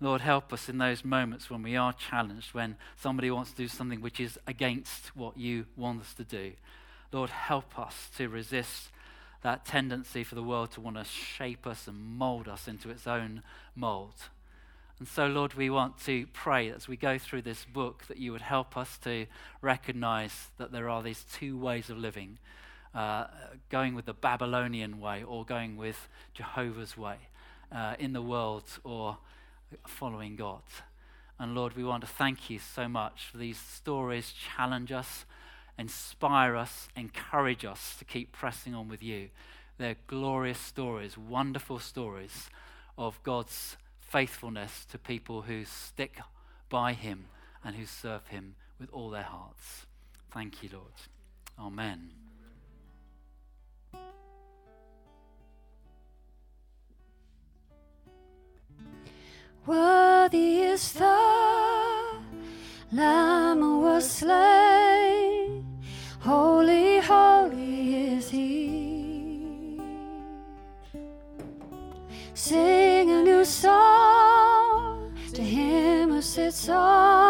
Lord, 0.00 0.20
help 0.20 0.52
us 0.52 0.68
in 0.68 0.78
those 0.78 1.04
moments 1.04 1.48
when 1.48 1.62
we 1.62 1.76
are 1.76 1.92
challenged, 1.92 2.54
when 2.54 2.76
somebody 2.96 3.30
wants 3.30 3.52
to 3.52 3.56
do 3.56 3.68
something 3.68 4.00
which 4.00 4.18
is 4.18 4.36
against 4.48 5.14
what 5.16 5.36
you 5.36 5.66
want 5.76 6.00
us 6.00 6.12
to 6.14 6.24
do. 6.24 6.52
Lord, 7.12 7.30
help 7.30 7.78
us 7.78 8.10
to 8.16 8.28
resist 8.28 8.88
that 9.42 9.64
tendency 9.64 10.24
for 10.24 10.34
the 10.34 10.42
world 10.42 10.72
to 10.72 10.80
want 10.80 10.96
to 10.96 11.04
shape 11.04 11.66
us 11.66 11.86
and 11.86 11.98
mold 12.00 12.48
us 12.48 12.66
into 12.66 12.90
its 12.90 13.06
own 13.06 13.42
mold. 13.76 14.14
And 15.02 15.08
so, 15.08 15.26
Lord, 15.26 15.54
we 15.54 15.68
want 15.68 15.98
to 16.04 16.28
pray 16.32 16.70
as 16.70 16.86
we 16.86 16.96
go 16.96 17.18
through 17.18 17.42
this 17.42 17.64
book 17.64 18.04
that 18.06 18.18
you 18.18 18.30
would 18.30 18.40
help 18.40 18.76
us 18.76 18.98
to 18.98 19.26
recognize 19.60 20.50
that 20.58 20.70
there 20.70 20.88
are 20.88 21.02
these 21.02 21.24
two 21.24 21.58
ways 21.58 21.90
of 21.90 21.98
living 21.98 22.38
uh, 22.94 23.24
going 23.68 23.96
with 23.96 24.04
the 24.04 24.14
Babylonian 24.14 25.00
way 25.00 25.24
or 25.24 25.44
going 25.44 25.76
with 25.76 26.06
Jehovah's 26.34 26.96
way 26.96 27.16
uh, 27.72 27.96
in 27.98 28.12
the 28.12 28.22
world 28.22 28.62
or 28.84 29.18
following 29.88 30.36
God. 30.36 30.62
And 31.36 31.52
Lord, 31.52 31.76
we 31.76 31.82
want 31.82 32.02
to 32.02 32.08
thank 32.08 32.48
you 32.48 32.60
so 32.60 32.86
much 32.86 33.24
for 33.24 33.38
these 33.38 33.58
stories, 33.58 34.32
challenge 34.32 34.92
us, 34.92 35.24
inspire 35.76 36.54
us, 36.54 36.86
encourage 36.94 37.64
us 37.64 37.96
to 37.98 38.04
keep 38.04 38.30
pressing 38.30 38.72
on 38.72 38.88
with 38.88 39.02
you. 39.02 39.30
They're 39.78 39.96
glorious 40.06 40.60
stories, 40.60 41.18
wonderful 41.18 41.80
stories 41.80 42.50
of 42.96 43.20
God's 43.24 43.76
faithfulness 44.12 44.84
to 44.84 44.98
people 44.98 45.40
who 45.40 45.64
stick 45.64 46.20
by 46.68 46.92
him 46.92 47.24
and 47.64 47.74
who 47.74 47.86
serve 47.86 48.26
him 48.26 48.54
with 48.78 48.90
all 48.92 49.08
their 49.08 49.22
hearts. 49.22 49.86
Thank 50.30 50.62
you, 50.62 50.68
Lord. 50.74 50.92
Amen. 51.58 52.10
Worthy 59.64 60.60
is 60.60 60.92
the 60.92 61.32
Lamb 62.92 63.80
was 63.80 64.10
slain, 64.10 64.51
song 76.62 77.21